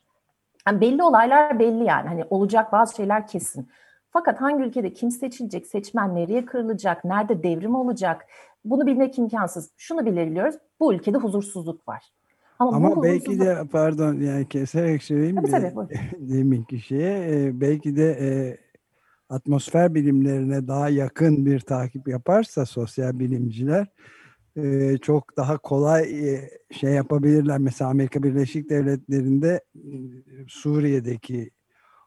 yani 0.67 0.81
belli 0.81 1.03
olaylar 1.03 1.59
belli 1.59 1.83
yani. 1.83 2.07
Hani 2.07 2.25
olacak 2.29 2.71
bazı 2.71 2.95
şeyler 2.95 3.27
kesin. 3.27 3.67
Fakat 4.11 4.41
hangi 4.41 4.63
ülkede 4.63 4.93
kim 4.93 5.11
seçilecek, 5.11 5.67
seçmen 5.67 6.15
nereye 6.15 6.45
kırılacak, 6.45 7.05
nerede 7.05 7.43
devrim 7.43 7.75
olacak 7.75 8.25
bunu 8.65 8.85
bilmek 8.87 9.17
imkansız. 9.17 9.69
Şunu 9.77 10.05
bilebiliyoruz, 10.05 10.55
bu 10.79 10.93
ülkede 10.93 11.17
huzursuzluk 11.17 11.87
var. 11.87 12.03
Ama, 12.59 12.77
Ama 12.77 13.03
belki 13.03 13.27
huzursuzluk... 13.27 13.47
de 13.47 13.67
pardon 13.71 14.13
yani 14.15 14.47
keserek 14.47 15.03
söyleyeyim 15.03 15.35
tabii, 15.35 15.51
tabii, 15.51 15.99
deminki 16.19 16.79
şeye 16.79 17.45
e, 17.45 17.61
belki 17.61 17.95
de 17.95 18.11
e, 18.11 18.57
atmosfer 19.29 19.95
bilimlerine 19.95 20.67
daha 20.67 20.89
yakın 20.89 21.45
bir 21.45 21.59
takip 21.59 22.07
yaparsa 22.07 22.65
sosyal 22.65 23.19
bilimciler 23.19 23.87
e, 24.57 24.97
çok 24.97 25.37
daha 25.37 25.57
kolay 25.57 26.29
e, 26.33 26.49
şey 26.71 26.91
yapabilirler. 26.93 27.57
Mesela 27.57 27.89
Amerika 27.89 28.23
Birleşik 28.23 28.69
Devletleri'nde 28.69 29.61
e, 29.75 29.91
Suriye'deki 30.47 31.51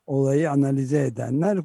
olayı 0.07 0.51
analize 0.51 1.07
edenler 1.07 1.59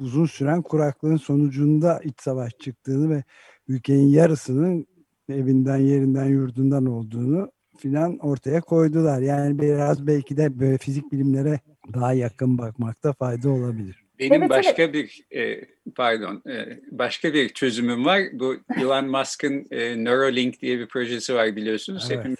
uzun 0.00 0.26
süren 0.26 0.62
kuraklığın 0.62 1.16
sonucunda 1.16 2.00
iç 2.04 2.20
savaş 2.20 2.52
çıktığını 2.58 3.10
ve 3.10 3.24
ülkenin 3.68 4.08
yarısının 4.08 4.86
evinden, 5.28 5.76
yerinden, 5.76 6.26
yurdundan 6.26 6.86
olduğunu 6.86 7.50
filan 7.78 8.18
ortaya 8.18 8.60
koydular. 8.60 9.20
Yani 9.20 9.58
biraz 9.58 10.06
belki 10.06 10.36
de 10.36 10.60
böyle 10.60 10.78
fizik 10.78 11.12
bilimlere 11.12 11.60
daha 11.94 12.12
yakın 12.12 12.58
bakmakta 12.58 13.12
fayda 13.12 13.50
olabilir. 13.50 14.07
Benim 14.20 14.42
evet, 14.42 14.50
başka 14.50 14.82
evet. 14.82 14.94
bir 14.94 15.24
e, 15.38 15.64
pardon 15.94 16.42
e, 16.48 16.80
başka 16.90 17.34
bir 17.34 17.48
çözümüm 17.48 18.04
var. 18.04 18.22
Bu 18.32 18.56
Elon 18.76 19.06
Musk'ın 19.06 19.66
e, 19.70 20.04
Neuralink 20.04 20.60
diye 20.60 20.78
bir 20.78 20.86
projesi 20.86 21.34
var 21.34 21.56
biliyorsunuz. 21.56 22.06
Evet. 22.08 22.18
Hepimiz 22.18 22.38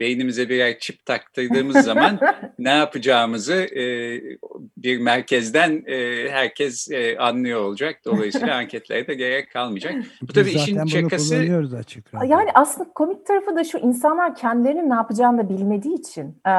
beynimize 0.00 0.48
birer 0.48 0.78
çip 0.78 1.06
taktırdığımız 1.06 1.76
zaman 1.84 2.18
ne 2.58 2.70
yapacağımızı 2.70 3.54
e, 3.54 3.84
bir 4.76 4.98
merkezden 4.98 5.82
e, 5.86 6.28
herkes 6.30 6.90
e, 6.90 7.18
anlıyor 7.18 7.60
olacak. 7.60 7.96
Dolayısıyla 8.04 8.54
anketlere 8.60 9.06
de 9.06 9.14
gerek 9.14 9.52
kalmayacak. 9.52 9.94
Bu 10.22 10.32
tabii 10.32 10.46
Biz 10.46 10.54
işin 10.54 10.86
şakası. 10.86 11.36
Açık 11.78 12.06
yani 12.28 12.50
aslında 12.54 12.90
komik 12.94 13.26
tarafı 13.26 13.56
da 13.56 13.64
şu 13.64 13.78
insanlar 13.78 14.34
kendilerinin 14.34 14.90
ne 14.90 14.94
yapacağını 14.94 15.38
da 15.38 15.48
bilmediği 15.48 15.94
için. 15.94 16.40
E, 16.46 16.50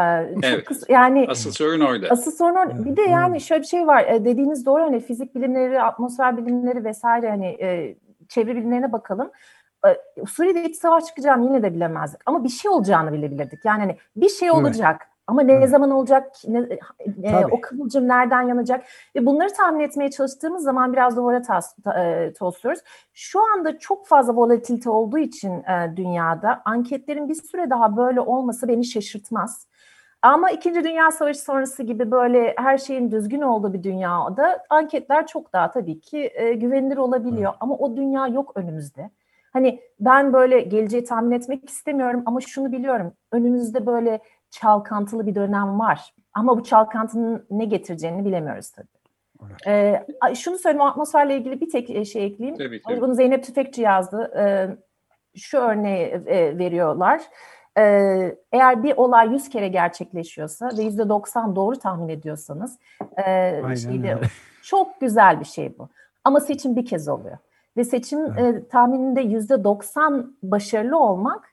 evet. 0.44 0.66
kısa, 0.66 0.94
yani 0.94 1.26
asıl 1.30 1.52
sorun 1.52 1.80
orada. 1.80 2.08
Asıl 2.10 2.32
sorun 2.32 2.56
orada. 2.56 2.74
Evet. 2.76 2.86
Bir 2.86 2.98
de 2.98 3.02
yani 3.02 3.42
şöyle 3.42 3.62
bir 3.62 3.68
şey 3.68 3.88
var. 3.88 4.06
E, 4.06 4.26
dediğiniz 4.26 4.66
doğru 4.66 4.84
hani 4.84 5.00
fizik 5.00 5.36
bilimleri, 5.36 5.82
atmosfer 5.82 6.38
bilimleri 6.38 6.86
vesaire 6.86 7.30
hani 7.30 7.48
e, 7.48 7.96
çevre 8.30 8.56
bilimlerine 8.56 8.92
bakalım. 8.92 9.32
E, 9.88 10.26
Suriye'de 10.26 10.64
iç 10.64 10.76
savaş 10.76 11.06
çıkacağını 11.06 11.46
yine 11.46 11.64
de 11.64 11.74
bilemezdik. 11.74 12.22
Ama 12.26 12.44
bir 12.44 12.50
şey 12.50 12.72
olacağını 12.72 13.14
bilebilirdik. 13.14 13.66
Yani 13.66 13.80
hani 13.80 13.98
bir 14.16 14.30
şey 14.30 14.52
olacak. 14.52 14.98
Evet. 15.02 15.12
Ama 15.28 15.42
ne 15.42 15.54
evet. 15.54 15.70
zaman 15.70 15.92
olacak, 15.92 16.32
ne, 16.48 16.60
e, 17.24 17.46
o 17.52 17.62
kıvılcım 17.62 18.08
nereden 18.08 18.42
yanacak 18.42 18.86
ve 19.16 19.26
bunları 19.26 19.54
tahmin 19.54 19.80
etmeye 19.80 20.12
çalıştığımız 20.12 20.64
zaman 20.64 20.94
biraz 20.94 21.18
duvara 21.18 21.42
tas, 21.42 21.76
e, 21.98 22.34
tosluyoruz. 22.34 22.82
Şu 23.14 23.40
anda 23.54 23.80
çok 23.80 24.08
fazla 24.08 24.36
volatilite 24.36 24.90
olduğu 24.90 25.18
için 25.18 25.52
e, 25.52 25.94
dünyada 25.96 26.62
anketlerin 26.66 27.30
bir 27.30 27.36
süre 27.36 27.70
daha 27.70 27.98
böyle 27.98 28.22
olması 28.22 28.68
beni 28.68 28.86
şaşırtmaz. 28.86 29.68
Ama 30.22 30.52
İkinci 30.52 30.84
Dünya 30.84 31.12
Savaşı 31.12 31.42
sonrası 31.42 31.84
gibi 31.84 32.12
böyle 32.12 32.54
her 32.58 32.78
şeyin 32.78 33.12
düzgün 33.12 33.42
olduğu 33.42 33.74
bir 33.74 33.84
dünyada 33.84 34.64
anketler 34.70 35.28
çok 35.28 35.54
daha 35.54 35.72
tabii 35.72 36.00
ki 36.00 36.32
e, 36.34 36.54
güvenilir 36.54 36.98
olabiliyor. 36.98 37.52
Evet. 37.52 37.58
Ama 37.60 37.76
o 37.76 37.98
dünya 37.98 38.28
yok 38.28 38.52
önümüzde. 38.56 39.10
Hani 39.52 39.82
ben 40.00 40.34
böyle 40.34 40.62
geleceği 40.62 41.04
tahmin 41.04 41.32
etmek 41.32 41.70
istemiyorum 41.70 42.24
ama 42.26 42.42
şunu 42.42 42.72
biliyorum. 42.72 43.14
Önümüzde 43.32 43.86
böyle 43.86 44.20
çalkantılı 44.50 45.28
bir 45.28 45.36
dönem 45.36 45.80
var. 45.80 46.14
Ama 46.34 46.58
bu 46.58 46.64
çalkantının 46.64 47.46
ne 47.52 47.66
getireceğini 47.66 48.26
bilemiyoruz 48.26 48.72
tabii. 48.72 48.88
Evet. 49.66 50.10
Ee, 50.30 50.36
şunu 50.36 50.58
söyleyeyim, 50.58 50.88
atmosferle 50.88 51.38
ilgili 51.38 51.62
bir 51.62 51.70
tek 51.70 51.90
e, 51.90 52.06
şey 52.06 52.26
ekleyeyim. 52.26 52.58
Tabii, 52.58 52.82
tabii. 52.82 53.02
Bunu 53.02 53.16
Zeynep 53.16 53.44
Tüfekçi 53.44 53.82
yazdı. 53.82 54.32
Ee, 54.38 54.68
şu 55.36 55.58
örneği 55.58 56.06
e, 56.08 56.58
veriyorlar. 56.58 57.22
Ee, 57.78 58.36
eğer 58.52 58.84
bir 58.84 58.98
olay 58.98 59.34
100 59.34 59.50
kere 59.50 59.68
gerçekleşiyorsa 59.68 60.70
ve 60.78 60.82
%90 60.82 61.56
doğru 61.56 61.76
tahmin 61.80 62.10
ediyorsanız 62.10 62.80
e, 63.18 63.24
şeyde, 63.76 64.18
çok 64.64 65.02
güzel 65.02 65.40
bir 65.40 65.46
şey 65.46 65.78
bu. 65.78 65.90
Ama 66.24 66.40
seçim 66.40 66.76
bir 66.76 66.86
kez 66.86 67.08
oluyor. 67.08 67.38
Ve 67.78 67.84
seçim 67.84 68.20
evet. 68.20 68.56
e, 68.56 68.68
tahmininde 68.68 69.22
yüzde 69.22 69.64
90 69.64 70.36
başarılı 70.44 71.00
olmak 71.00 71.52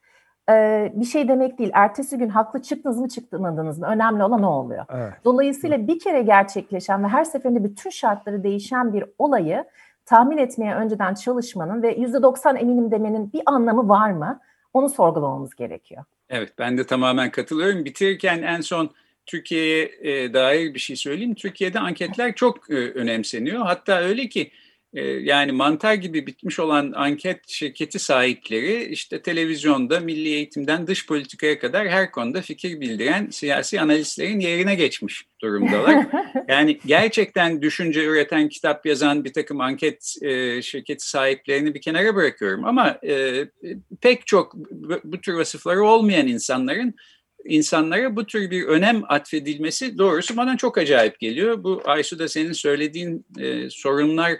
e, 0.51 0.93
bir 0.95 1.05
şey 1.05 1.29
demek 1.29 1.59
değil. 1.59 1.71
Ertesi 1.75 2.19
gün 2.19 2.29
haklı 2.29 2.63
çıktınız 2.63 2.99
mı 2.99 3.09
çıkmadınız 3.09 3.79
mı? 3.79 3.87
Önemli 3.87 4.25
olan 4.25 4.43
o 4.43 4.51
oluyor. 4.51 4.85
Evet. 4.95 5.13
Dolayısıyla 5.25 5.87
bir 5.87 5.99
kere 5.99 6.23
gerçekleşen 6.23 7.05
ve 7.05 7.09
her 7.09 7.25
seferinde 7.25 7.65
bütün 7.65 7.91
şartları 7.91 8.45
değişen 8.45 8.93
bir 8.93 9.05
olayı 9.19 9.65
tahmin 10.05 10.39
etmeye 10.39 10.75
önceden 10.75 11.15
çalışmanın 11.15 11.83
ve 11.83 11.95
yüzde 11.95 12.23
90 12.23 12.57
eminim 12.57 12.91
demenin 12.91 13.33
bir 13.33 13.43
anlamı 13.47 13.89
var 13.89 14.11
mı? 14.11 14.41
Onu 14.73 14.89
sorgulamamız 14.89 15.55
gerekiyor. 15.55 16.05
Evet 16.31 16.53
ben 16.59 16.79
de 16.79 16.87
tamamen 16.87 17.31
katılıyorum. 17.31 17.85
Bitirirken 17.85 18.43
en 18.43 18.61
son 18.61 18.91
Türkiye'ye 19.27 19.91
e, 20.01 20.33
dair 20.33 20.75
bir 20.75 20.79
şey 20.79 20.97
söyleyeyim. 20.97 21.35
Türkiye'de 21.35 21.81
anketler 21.81 22.35
çok 22.35 22.71
e, 22.71 22.75
önemseniyor. 22.75 23.63
Hatta 23.63 24.01
öyle 24.01 24.29
ki 24.29 24.51
yani 25.23 25.53
mantar 25.53 25.95
gibi 25.95 26.27
bitmiş 26.27 26.59
olan 26.59 26.93
anket 26.97 27.49
şirketi 27.49 27.99
sahipleri 27.99 28.85
işte 28.85 29.23
televizyonda 29.23 30.01
milli 30.01 30.29
eğitimden 30.29 30.87
dış 30.87 31.07
politikaya 31.07 31.59
kadar 31.59 31.89
her 31.89 32.11
konuda 32.11 32.41
fikir 32.41 32.81
bildiren 32.81 33.29
siyasi 33.31 33.81
analistlerin 33.81 34.41
yerine 34.41 34.75
geçmiş 34.75 35.25
durumdalar. 35.41 36.07
yani 36.49 36.79
gerçekten 36.87 37.63
düşünce 37.63 38.05
üreten, 38.05 38.49
kitap 38.49 38.87
yazan 38.87 39.25
bir 39.25 39.33
takım 39.33 39.61
anket 39.61 40.15
e, 40.23 40.63
şirketi 40.63 41.09
sahiplerini 41.09 41.75
bir 41.75 41.81
kenara 41.81 42.15
bırakıyorum. 42.15 42.65
Ama 42.65 42.99
e, 43.07 43.45
pek 44.01 44.27
çok 44.27 44.55
bu, 44.55 45.01
bu 45.05 45.21
tür 45.21 45.35
vasıfları 45.35 45.85
olmayan 45.85 46.27
insanların 46.27 46.95
insanlara 47.45 48.17
bu 48.17 48.27
tür 48.27 48.51
bir 48.51 48.65
önem 48.65 49.03
atfedilmesi 49.09 49.99
doğrusu 49.99 50.37
bana 50.37 50.57
çok 50.57 50.79
acayip 50.79 51.21
geliyor. 51.21 51.65
Bu 51.65 51.83
Aysu 51.85 52.19
da 52.19 52.29
senin 52.29 52.53
söylediğin 52.53 53.27
e, 53.39 53.71
sorunlar 53.71 54.39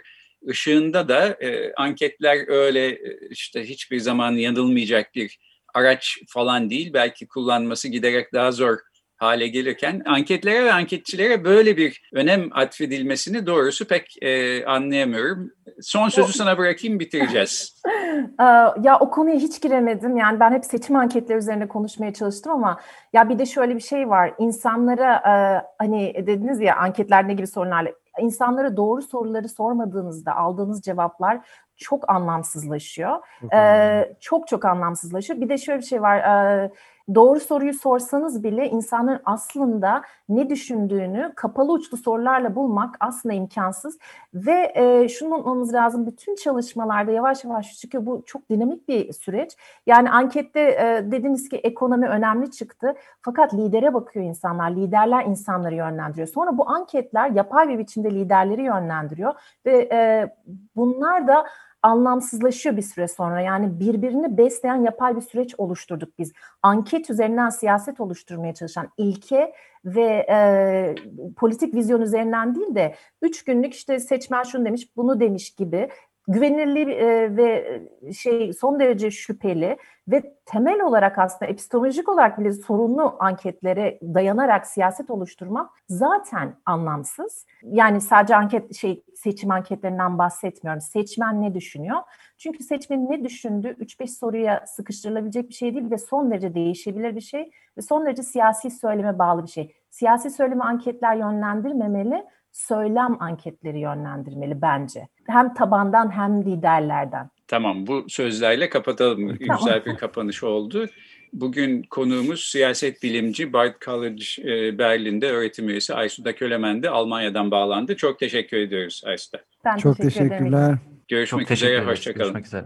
ışığında 0.49 1.07
da 1.07 1.27
e, 1.27 1.73
anketler 1.73 2.47
öyle 2.47 2.87
e, 2.87 3.19
işte 3.29 3.63
hiçbir 3.63 3.99
zaman 3.99 4.31
yanılmayacak 4.31 5.15
bir 5.15 5.39
araç 5.73 6.17
falan 6.27 6.69
değil. 6.69 6.93
Belki 6.93 7.27
kullanması 7.27 7.87
giderek 7.87 8.33
daha 8.33 8.51
zor 8.51 8.77
hale 9.19 9.47
gelirken 9.47 10.01
anketlere 10.05 10.65
ve 10.65 10.73
anketçilere 10.73 11.43
böyle 11.45 11.77
bir 11.77 12.09
önem 12.13 12.49
atfedilmesini 12.51 13.45
doğrusu 13.45 13.87
pek 13.87 14.15
e, 14.21 14.65
anlayamıyorum. 14.65 15.51
Son 15.81 16.09
sözü 16.09 16.33
sana 16.33 16.57
bırakayım 16.57 16.99
bitireceğiz. 16.99 17.81
ya 18.83 18.97
o 18.99 19.09
konuya 19.09 19.35
hiç 19.35 19.61
giremedim. 19.61 20.17
Yani 20.17 20.39
ben 20.39 20.51
hep 20.51 20.65
seçim 20.65 20.95
anketleri 20.95 21.37
üzerine 21.37 21.67
konuşmaya 21.67 22.13
çalıştım 22.13 22.51
ama 22.51 22.79
ya 23.13 23.29
bir 23.29 23.39
de 23.39 23.45
şöyle 23.45 23.75
bir 23.75 23.81
şey 23.81 24.09
var. 24.09 24.33
İnsanlara 24.39 25.15
e, 25.15 25.33
hani 25.77 26.13
dediniz 26.27 26.59
ya 26.59 26.75
anketler 26.75 27.27
ne 27.27 27.33
gibi 27.33 27.47
sorunlarla 27.47 27.91
insanlara 28.19 28.77
doğru 28.77 29.01
soruları 29.01 29.49
sormadığınızda 29.49 30.35
aldığınız 30.35 30.81
cevaplar 30.81 31.41
çok 31.77 32.09
anlamsızlaşıyor. 32.09 33.19
Çok, 33.41 33.53
ee, 33.53 34.15
çok 34.19 34.47
çok 34.47 34.65
anlamsızlaşıyor. 34.65 35.41
Bir 35.41 35.49
de 35.49 35.57
şöyle 35.57 35.79
bir 35.79 35.85
şey 35.85 36.01
var. 36.01 36.17
Ee, 36.17 36.71
doğru 37.15 37.39
soruyu 37.39 37.73
sorsanız 37.73 38.43
bile 38.43 38.69
insanların 38.69 39.21
aslında 39.25 40.01
ne 40.29 40.49
düşündüğünü 40.49 41.33
kapalı 41.35 41.71
uçlu 41.71 41.97
sorularla 41.97 42.55
bulmak 42.55 42.95
aslında 42.99 43.35
imkansız. 43.35 43.97
Ve 44.33 44.71
e, 44.75 45.09
şunu 45.09 45.35
unutmamız 45.35 45.73
lazım. 45.73 46.05
Bütün 46.05 46.35
çalışmalarda 46.35 47.11
yavaş 47.11 47.43
yavaş 47.43 47.77
çıkıyor. 47.79 48.05
Bu 48.05 48.23
çok 48.25 48.49
dinamik 48.49 48.87
bir 48.87 49.13
süreç. 49.13 49.57
Yani 49.87 50.11
ankette 50.11 50.59
e, 50.59 51.11
dediniz 51.11 51.49
ki 51.49 51.57
ekonomi 51.57 52.07
önemli 52.07 52.51
çıktı. 52.51 52.93
Fakat 53.21 53.53
lidere 53.53 53.93
bakıyor 53.93 54.25
insanlar. 54.25 54.71
Liderler 54.71 55.25
insanları 55.25 55.75
yönlendiriyor. 55.75 56.27
Sonra 56.27 56.57
bu 56.57 56.69
anketler 56.69 57.29
yapay 57.29 57.69
bir 57.69 57.79
biçimde 57.79 58.11
liderleri 58.11 58.61
yönlendiriyor. 58.61 59.33
Ve 59.65 59.89
e, 59.91 60.29
bunlar 60.75 61.27
da 61.27 61.45
anlamsızlaşıyor 61.83 62.77
bir 62.77 62.81
süre 62.81 63.07
sonra. 63.07 63.41
Yani 63.41 63.79
birbirini 63.79 64.37
besleyen 64.37 64.83
yapay 64.83 65.15
bir 65.15 65.21
süreç 65.21 65.55
oluşturduk 65.57 66.19
biz. 66.19 66.33
Anket 66.63 67.09
üzerinden 67.09 67.49
siyaset 67.49 67.99
oluşturmaya 67.99 68.53
çalışan 68.53 68.89
ilke 68.97 69.53
ve 69.85 70.25
e, 70.29 70.95
politik 71.37 71.73
vizyon 71.73 72.01
üzerinden 72.01 72.55
değil 72.55 72.75
de 72.75 72.95
üç 73.21 73.43
günlük 73.43 73.73
işte 73.73 73.99
seçmen 73.99 74.43
şunu 74.43 74.65
demiş 74.65 74.95
bunu 74.97 75.19
demiş 75.19 75.49
gibi 75.55 75.89
güvenilirliği 76.29 76.85
e, 76.85 77.37
ve 77.37 77.81
şey 78.13 78.53
son 78.53 78.79
derece 78.79 79.11
şüpheli 79.11 79.77
ve 80.07 80.33
temel 80.45 80.81
olarak 80.81 81.17
aslında 81.17 81.51
epistemolojik 81.51 82.09
olarak 82.09 82.39
bile 82.39 82.53
sorunlu 82.53 83.15
anketlere 83.19 83.99
dayanarak 84.01 84.67
siyaset 84.67 85.09
oluşturmak 85.09 85.69
zaten 85.87 86.55
anlamsız. 86.65 87.45
Yani 87.63 88.01
sadece 88.01 88.35
anket 88.35 88.75
şey 88.75 89.03
seçim 89.15 89.51
anketlerinden 89.51 90.17
bahsetmiyorum. 90.17 90.81
Seçmen 90.81 91.41
ne 91.41 91.53
düşünüyor? 91.53 91.97
Çünkü 92.37 92.63
seçmenin 92.63 93.09
ne 93.09 93.23
düşündüğü 93.23 93.67
3-5 93.67 94.07
soruya 94.07 94.63
sıkıştırılabilecek 94.67 95.49
bir 95.49 95.53
şey 95.53 95.73
değil 95.73 95.91
ve 95.91 95.97
son 95.97 96.31
derece 96.31 96.53
değişebilir 96.53 97.15
bir 97.15 97.21
şey 97.21 97.51
ve 97.77 97.81
son 97.81 98.05
derece 98.05 98.23
siyasi 98.23 98.71
söyleme 98.71 99.19
bağlı 99.19 99.43
bir 99.43 99.51
şey. 99.51 99.75
Siyasi 99.89 100.29
söyleme 100.29 100.63
anketler 100.63 101.15
yönlendirmemeli 101.15 102.25
söylem 102.51 103.17
anketleri 103.19 103.79
yönlendirmeli 103.79 104.61
bence. 104.61 105.07
Hem 105.27 105.53
tabandan 105.53 106.11
hem 106.11 106.45
liderlerden. 106.45 107.29
Tamam 107.47 107.87
bu 107.87 108.05
sözlerle 108.09 108.69
kapatalım. 108.69 109.37
Tamam. 109.47 109.57
Güzel 109.57 109.85
bir 109.85 109.95
kapanış 109.95 110.43
oldu. 110.43 110.85
Bugün 111.33 111.83
konuğumuz 111.83 112.45
siyaset 112.45 113.03
bilimci 113.03 113.53
Bard 113.53 113.73
College 113.85 114.23
e, 114.43 114.77
Berlin'de 114.77 115.31
öğretim 115.31 115.69
üyesi 115.69 115.93
Aysuda 115.93 116.35
Kölemen'de 116.35 116.89
Almanya'dan 116.89 117.51
bağlandı. 117.51 117.95
Çok 117.95 118.19
teşekkür 118.19 118.57
ediyoruz 118.57 119.01
Aysuda. 119.05 119.37
Ben 119.65 119.77
Çok 119.77 119.97
teşekkür 119.97 120.29
teşekkürler. 120.29 120.63
Ederim. 120.63 120.79
Görüşmek 121.07 121.47
Çok 121.47 121.57
üzere, 121.57 121.85
hoşçakalın. 121.85 122.23
Görüşmek 122.33 122.45
üzere. 122.45 122.65